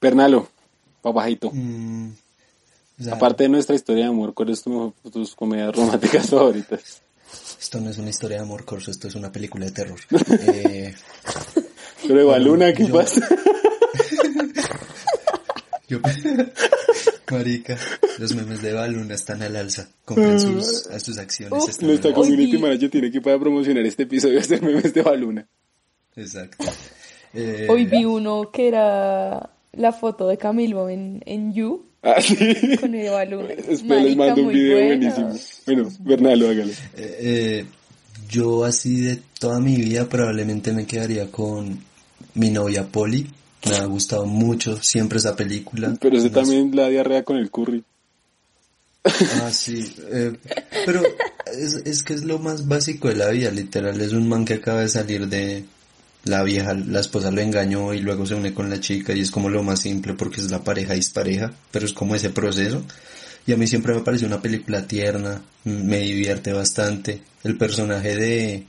[0.00, 0.48] Bernalo,
[1.00, 1.50] papajito.
[1.52, 2.10] Mm,
[3.00, 7.02] o sea, Aparte de nuestra historia de amor, ¿cuáles son tus, tus comedias románticas favoritas?
[7.60, 9.98] Esto no es una historia de amor corso, esto es una película de terror.
[10.52, 10.94] Eh,
[12.02, 13.20] Pero de Baluna, ¿qué yo- pasa?
[15.88, 16.00] yo-
[17.30, 17.78] Marica,
[18.18, 19.88] los memes de Baluna están al alza.
[20.04, 21.68] Compren sus, a sus acciones.
[21.68, 25.46] están Nuestra community manager tiene que para promocionar este episodio hacer memes de Baluna.
[26.16, 26.64] Exacto.
[27.34, 32.36] Eh, Hoy vi uno que era la foto de Camilo en, en You Ah, sí.
[32.80, 33.48] con Eva Luna.
[33.68, 35.14] Después les mando un video buena.
[35.14, 35.62] buenísimo.
[35.66, 36.72] Bueno, Bernalo, hágalo.
[36.96, 37.64] eh, eh,
[38.28, 41.78] yo así de toda mi vida probablemente me quedaría con
[42.34, 43.28] mi novia Polly.
[43.68, 45.94] Me ha gustado mucho siempre esa película.
[46.00, 47.84] Pero ese también la diarrea con el curry.
[49.04, 49.94] Ah, sí.
[50.10, 50.32] eh,
[50.86, 51.02] pero
[51.46, 54.00] es, es que es lo más básico de la vida, literal.
[54.00, 55.64] Es un man que acaba de salir de
[56.24, 59.30] la vieja, la esposa lo engañó y luego se une con la chica y es
[59.30, 62.84] como lo más simple porque es la pareja dispareja, pero es como ese proceso.
[63.44, 67.22] Y a mí siempre me pareció una película tierna, me divierte bastante.
[67.42, 68.66] El personaje de,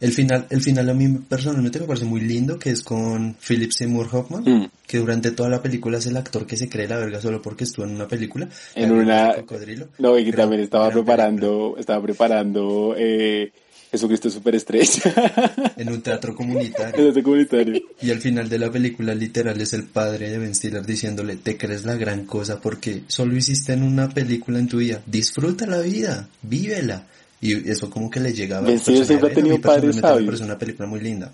[0.00, 3.70] El final, el final a mí personalmente me parece muy lindo, que es con Philip
[3.72, 4.70] Seymour Hoffman, Mm.
[4.86, 7.64] que durante toda la película es el actor que se cree la verga solo porque
[7.64, 8.48] estuvo en una película.
[8.74, 9.88] En una- cocodrilo.
[9.98, 13.52] No, y que Gran- también estaba preparando, estaba preparando eh,
[13.90, 15.00] Jesucristo Superestrella.
[15.76, 17.00] En un teatro comunitario.
[17.00, 17.80] en este comunitario.
[18.02, 21.56] Y al final de la película literal es el padre de Ben Stiller diciéndole, te
[21.56, 25.00] crees la gran cosa porque solo hiciste en una película en tu vida.
[25.06, 27.06] Disfruta la vida, vívela.
[27.46, 29.04] Y eso como que le llegaba personaje.
[29.04, 30.24] siempre ha A tenido padres sabios.
[30.26, 31.32] parece una película muy linda.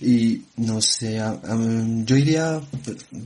[0.00, 1.58] Y no sé, a- a-
[2.04, 2.60] yo iría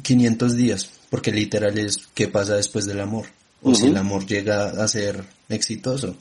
[0.02, 3.26] 500 días, porque literal es qué pasa después del amor.
[3.62, 6.16] O si el amor llega a ser exitoso.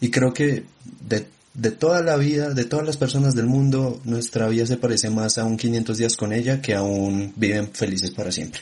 [0.00, 0.64] Y creo que
[1.08, 5.10] de, de toda la vida, de todas las personas del mundo, nuestra vida se parece
[5.10, 8.60] más a un 500 días con ella que a un viven felices para siempre.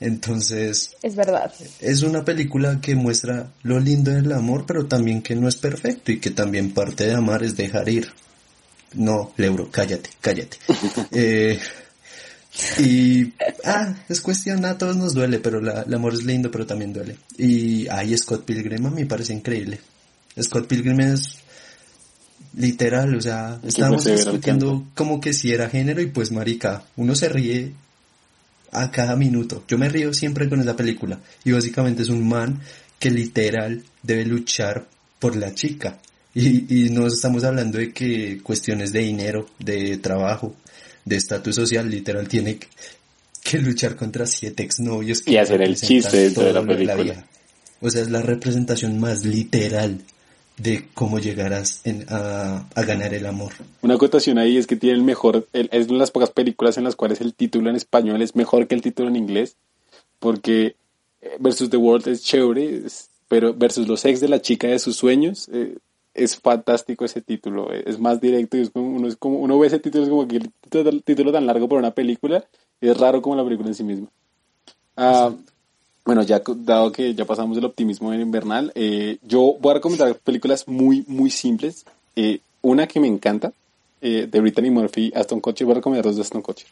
[0.00, 1.52] Entonces, Es verdad.
[1.80, 6.12] es una película que muestra lo lindo del amor, pero también que no es perfecto
[6.12, 8.08] y que también parte de amar es dejar ir.
[8.94, 10.58] No, Leuro, cállate, cállate.
[11.10, 11.58] Eh,
[12.78, 13.32] y,
[13.64, 16.92] ah, es cuestión, a todos nos duele, pero la- el amor es lindo, pero también
[16.92, 17.16] duele.
[17.36, 19.80] Y, ay, Scott Pilgrim a mí me parece increíble.
[20.40, 21.38] Scott Pilgrim es
[22.56, 27.28] literal, o sea, estábamos discutiendo como que si era género y pues marica, uno se
[27.28, 27.72] ríe
[28.72, 29.64] a cada minuto.
[29.68, 31.20] Yo me río siempre con esa película.
[31.44, 32.60] Y básicamente es un man
[32.98, 34.86] que literal debe luchar
[35.18, 35.98] por la chica.
[36.34, 40.56] Y, y no estamos hablando de que cuestiones de dinero, de trabajo,
[41.04, 42.66] de estatus social, literal tiene que,
[43.42, 45.22] que luchar contra siete exnovios.
[45.22, 47.24] que Y hacer el chiste dentro de la película.
[47.80, 50.00] O sea, es la representación más literal
[50.56, 53.52] de cómo llegarás en- a, a ganar el amor.
[53.82, 56.78] Una acotación ahí es que tiene el mejor, el- es una de las pocas películas
[56.78, 59.56] en las cuales el título en español es mejor que el título en inglés,
[60.20, 60.76] porque
[61.22, 64.78] eh, versus The World es chévere, es- pero versus los ex de la chica de
[64.78, 65.76] sus sueños, eh,
[66.12, 69.58] es fantástico ese título, eh, es más directo y es como, uno, es como, uno
[69.58, 72.44] ve ese título, es como que el título, título tan largo para una película,
[72.80, 74.06] es raro como la película en sí misma.
[74.96, 75.32] Ah,
[76.04, 80.14] bueno, ya dado que ya pasamos del optimismo en invernal, eh, yo voy a recomendar
[80.16, 81.84] películas muy, muy simples.
[82.16, 83.52] Eh, una que me encanta,
[84.00, 86.66] eh, de Brittany Murphy, Aston Kutcher, voy a recomendar dos de Aston Kutcher.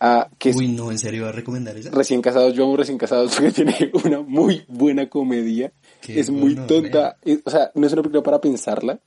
[0.00, 1.90] Ah, que es Uy, no, ¿en serio va a recomendar esa?
[1.90, 5.72] Recién Casados, yo amo Recién Casados porque tiene una muy buena comedia.
[6.00, 7.16] Qué es muy bueno, tonta.
[7.22, 8.98] es- o sea, no es una película para pensarla.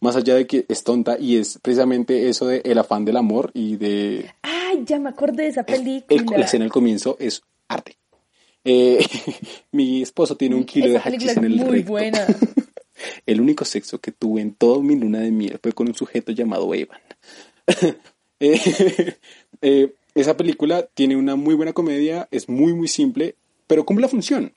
[0.00, 3.50] Más allá de que es tonta y es precisamente eso de el afán del amor
[3.54, 6.38] y de Ay, ya me acordé de esa el- película.
[6.38, 7.96] la escena al comienzo es arte.
[8.68, 8.98] Eh,
[9.72, 11.90] mi esposo tiene un kilo de Esa hachís en el muy recto.
[11.90, 12.26] buena.
[13.26, 16.32] El único sexo que tuve en toda mi luna de miel fue con un sujeto
[16.32, 17.00] llamado Evan.
[18.38, 18.60] Eh,
[19.62, 23.34] eh, esa película tiene una muy buena comedia, es muy, muy simple,
[23.66, 24.52] pero cumple la función.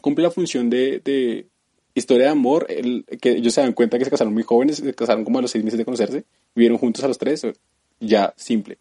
[0.00, 1.46] Cumple la función de, de
[1.94, 4.94] historia de amor, el, que ellos se dan cuenta que se casaron muy jóvenes, se
[4.94, 6.24] casaron como a los seis meses de conocerse,
[6.54, 7.46] vivieron juntos a los tres,
[8.00, 8.78] ya, simple.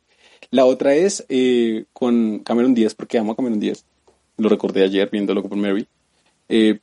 [0.50, 3.84] La otra es eh, con Cameron Díaz, porque amo a Cameron Díaz.
[4.38, 5.88] Lo recordé ayer viendo Loco por Mary.
[6.50, 6.80] Eh,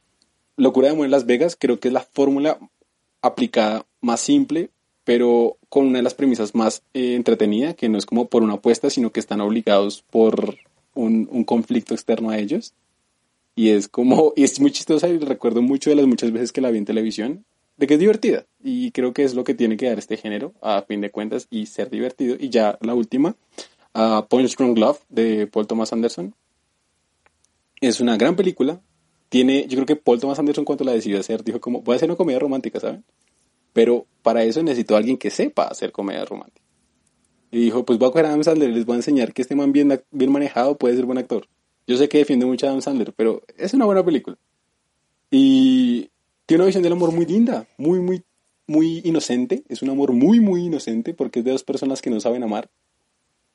[0.57, 2.59] Locura de Amor en Las Vegas creo que es la fórmula
[3.20, 4.70] aplicada más simple,
[5.05, 8.55] pero con una de las premisas más eh, entretenida, que no es como por una
[8.55, 10.57] apuesta, sino que están obligados por
[10.94, 12.74] un, un conflicto externo a ellos.
[13.55, 16.61] Y es como, y es muy chistosa y recuerdo mucho de las muchas veces que
[16.61, 17.44] la vi en televisión,
[17.76, 18.46] de que es divertida.
[18.62, 21.46] Y creo que es lo que tiene que dar este género, a fin de cuentas,
[21.50, 22.36] y ser divertido.
[22.38, 23.36] Y ya la última,
[23.94, 26.34] uh, Punch Drunk Love, de Paul Thomas Anderson.
[27.83, 28.80] Es una gran película.
[29.28, 31.97] Tiene, yo creo que Paul Thomas Anderson cuando la decidió hacer, dijo como, voy a
[31.97, 33.05] hacer una comedia romántica, ¿saben?
[33.72, 36.64] Pero para eso necesito a alguien que sepa hacer comedia romántica.
[37.51, 39.57] Y dijo, pues voy a coger a Adam Sandler les voy a enseñar que este
[39.57, 41.49] man bien, bien manejado puede ser buen actor.
[41.89, 44.39] Yo sé que defiende mucho a Adam Sandler, pero es una buena película.
[45.28, 46.09] Y
[46.47, 48.22] tiene una visión del amor muy linda, muy, muy,
[48.68, 49.64] muy inocente.
[49.68, 52.70] Es un amor muy, muy inocente porque es de dos personas que no saben amar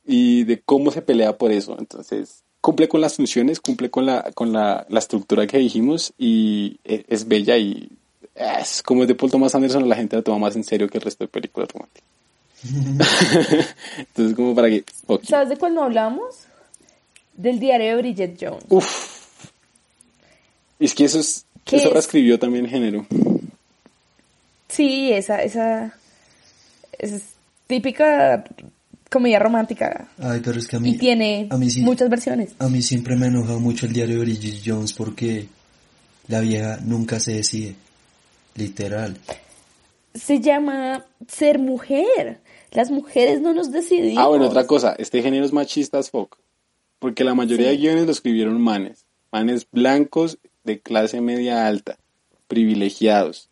[0.07, 1.75] y de cómo se pelea por eso.
[1.77, 6.79] Entonces, cumple con las funciones, cumple con la, con la, la estructura que dijimos y
[6.85, 7.89] e- es bella y
[8.35, 10.97] es como es de Paul Thomas Anderson, la gente la toma más en serio que
[10.97, 12.07] el resto de películas románticas.
[13.97, 14.83] Entonces, como para que...
[15.07, 15.23] ok.
[15.23, 16.35] ¿Sabes de cuál no hablamos?
[17.35, 18.63] Del diario de Bridget Jones.
[18.69, 19.27] Uf.
[20.79, 21.45] Es que eso es...
[21.63, 21.93] ¿Qué Eso es?
[21.93, 23.05] reescribió también género.
[24.69, 25.93] Sí, esa, esa,
[26.97, 27.23] esa es
[27.67, 28.45] típica
[29.09, 30.09] comedia romántica.
[30.19, 30.89] Ay, pero es que a mí...
[30.91, 32.53] Y tiene a mí sí- muchas versiones.
[32.59, 35.47] A mí siempre me ha enojado mucho el diario de Bridget Jones porque
[36.27, 37.75] la vieja nunca se decide.
[38.55, 39.17] Literal.
[40.13, 42.39] Se llama ser mujer.
[42.71, 44.23] Las mujeres no nos decidimos.
[44.23, 44.95] Ah, bueno, otra cosa.
[44.97, 46.37] Este género es machista as fuck.
[46.99, 49.05] Porque la mayoría de guiones lo escribieron manes.
[49.31, 51.97] Manes blancos de clase media alta.
[52.47, 53.49] Privilegiados.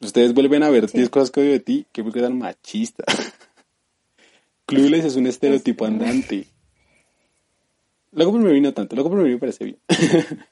[0.00, 3.04] Ustedes vuelven a ver 10 cosas que odio de ti, qué película tan machista.
[4.66, 6.46] Clueless es un estereotipo andante.
[8.12, 9.78] Luego por me no tanto, luego por me parece bien.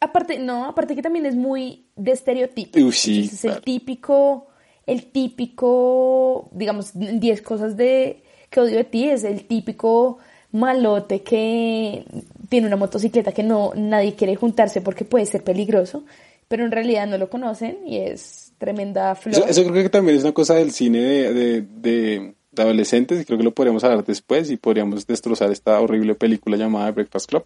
[0.00, 2.92] aparte, no, aparte que también es muy de estereotipo.
[2.92, 4.48] Sí, es el típico,
[4.86, 10.18] el típico, digamos, 10 cosas de que odio de ti, es el típico
[10.52, 12.04] malote que
[12.48, 16.04] tiene una motocicleta que no nadie quiere juntarse porque puede ser peligroso,
[16.48, 19.44] pero en realidad no lo conocen y es tremenda flor.
[19.48, 23.44] Eso, creo que también es una cosa del cine de, de, adolescentes y creo que
[23.44, 27.44] lo podríamos hablar después y podríamos destrozar esta horrible película llamada Breakfast Club.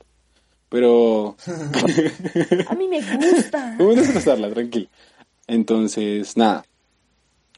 [0.68, 1.36] Pero...
[2.68, 3.76] A mí me gusta.
[3.78, 4.88] Vamos a destrozarla, tranquilo.
[5.46, 6.64] Entonces, nada.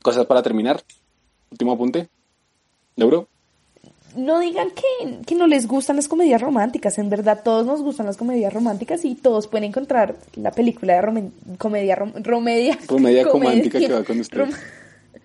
[0.03, 0.83] Cosas para terminar.
[1.51, 2.09] Último apunte.
[2.97, 3.29] ¿Logro?
[4.17, 4.69] no digan
[5.27, 6.99] que, no les gustan las comedias románticas.
[6.99, 11.31] En verdad, todos nos gustan las comedias románticas y todos pueden encontrar la película de
[11.59, 12.79] comedia romedia.
[12.87, 14.49] Comedia romántica que va con usted.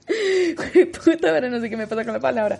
[1.05, 2.59] Puta, pero no sé qué me pasa con la palabra.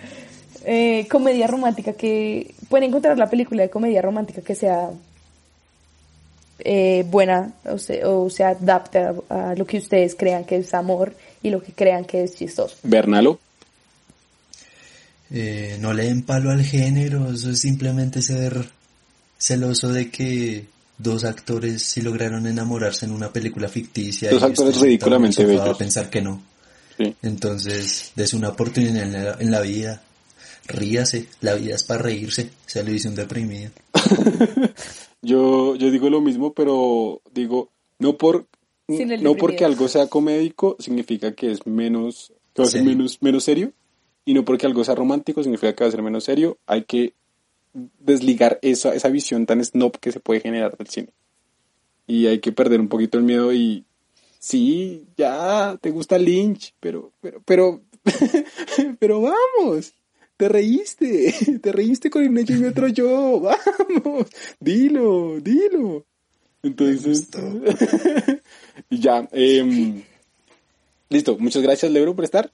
[0.65, 4.89] Eh, comedia romántica que pueden encontrar la película de comedia romántica que sea
[6.59, 8.99] eh, buena o se, o se adapte
[9.29, 12.75] a, lo que ustedes crean que es amor y lo que crean que es chistoso.
[12.83, 13.39] Bernalo.
[15.31, 18.69] Eh, no le den palo al género, eso es simplemente ser
[19.37, 20.65] celoso de que
[20.97, 24.29] dos actores sí lograron enamorarse en una película ficticia.
[24.29, 25.77] Dos actores ridículamente bellos.
[25.77, 26.41] pensar que no.
[27.21, 30.01] Entonces, des una oportunidad en la, vida.
[30.67, 33.71] Ríase, la vida es para reírse, se lo dice un deprimido.
[35.21, 38.45] yo, yo digo lo mismo, pero digo, no por
[39.21, 43.71] no porque algo sea comédico significa que es menos, que menos, menos serio
[44.25, 46.57] y no porque algo sea romántico significa que va a ser menos serio.
[46.65, 47.13] Hay que
[47.99, 51.09] desligar esa, esa visión tan snob que se puede generar del cine.
[52.07, 53.85] Y hay que perder un poquito el miedo y
[54.39, 57.81] sí, ya te gusta Lynch, pero, pero, pero,
[58.99, 59.93] pero vamos,
[60.37, 63.39] te reíste, te reíste con el y otro yo,
[64.03, 64.27] vamos,
[64.59, 66.05] dilo, dilo.
[66.63, 67.29] Entonces,
[68.89, 70.03] y ya, eh,
[71.09, 72.49] listo, muchas gracias Lebro por estar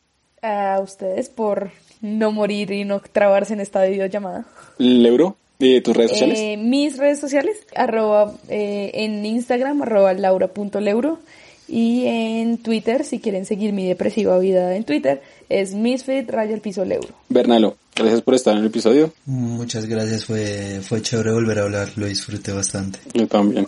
[0.45, 1.71] a ustedes por
[2.01, 4.45] no morir y no trabarse en esta videollamada.
[4.77, 6.39] Leuro, ¿de tus redes sociales?
[6.39, 11.19] Eh, mis redes sociales, arroba, eh, en Instagram, arroba laura.leuro
[11.67, 16.61] y en Twitter, si quieren seguir mi depresiva vida en Twitter, es misfit raya el
[16.61, 17.09] piso leuro.
[17.29, 19.13] Bernalo, gracias por estar en el episodio.
[19.25, 22.99] Muchas gracias, fue, fue chévere volver a hablar, lo disfruté bastante.
[23.13, 23.67] Yo también.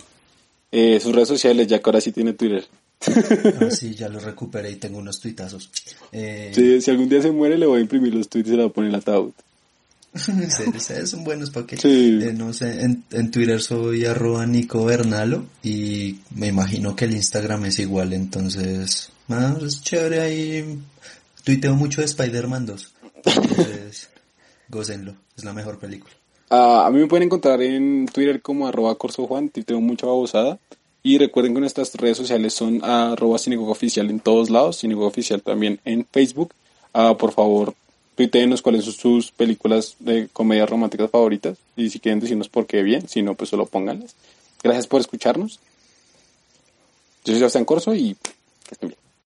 [0.70, 2.64] Eh, sus redes sociales, ya que ahora sí tiene Twitter.
[3.06, 5.70] Ah, sí, ya lo recuperé y tengo unos tuitazos.
[6.12, 6.52] Eh...
[6.54, 8.64] Sí, si algún día se muere le voy a imprimir los tweets y se lo
[8.64, 9.32] voy a poner en el ataúd.
[10.14, 11.76] Son buenos para que...
[11.82, 17.66] Eh, no sé, en, Twitter soy arroba Nico Bernalo y me imagino que el Instagram
[17.66, 19.10] es igual, entonces...
[19.28, 20.78] Más es chévere ahí.
[21.44, 22.94] Tuiteo mucho de Spider-Man 2.
[23.24, 24.08] Entonces,
[24.68, 26.14] gócenlo, es la mejor película.
[26.50, 30.58] Ah, a mí me pueden encontrar en Twitter como arroba Corso Juan, tuiteo mucha babosada.
[31.02, 35.78] Y recuerden que nuestras redes sociales son arroba Oficial en todos lados, Sinagoga Oficial también
[35.84, 36.54] en Facebook.
[36.92, 37.74] Ah, por favor,
[38.18, 41.56] tuiteenos cuáles son sus películas de comedias románticas favoritas.
[41.76, 44.16] Y si quieren decirnos por qué bien, si no, pues solo pónganlas.
[44.60, 45.60] Gracias por escucharnos.
[47.24, 48.16] Yo soy Sebastián Corso y
[48.64, 49.07] que estén bien.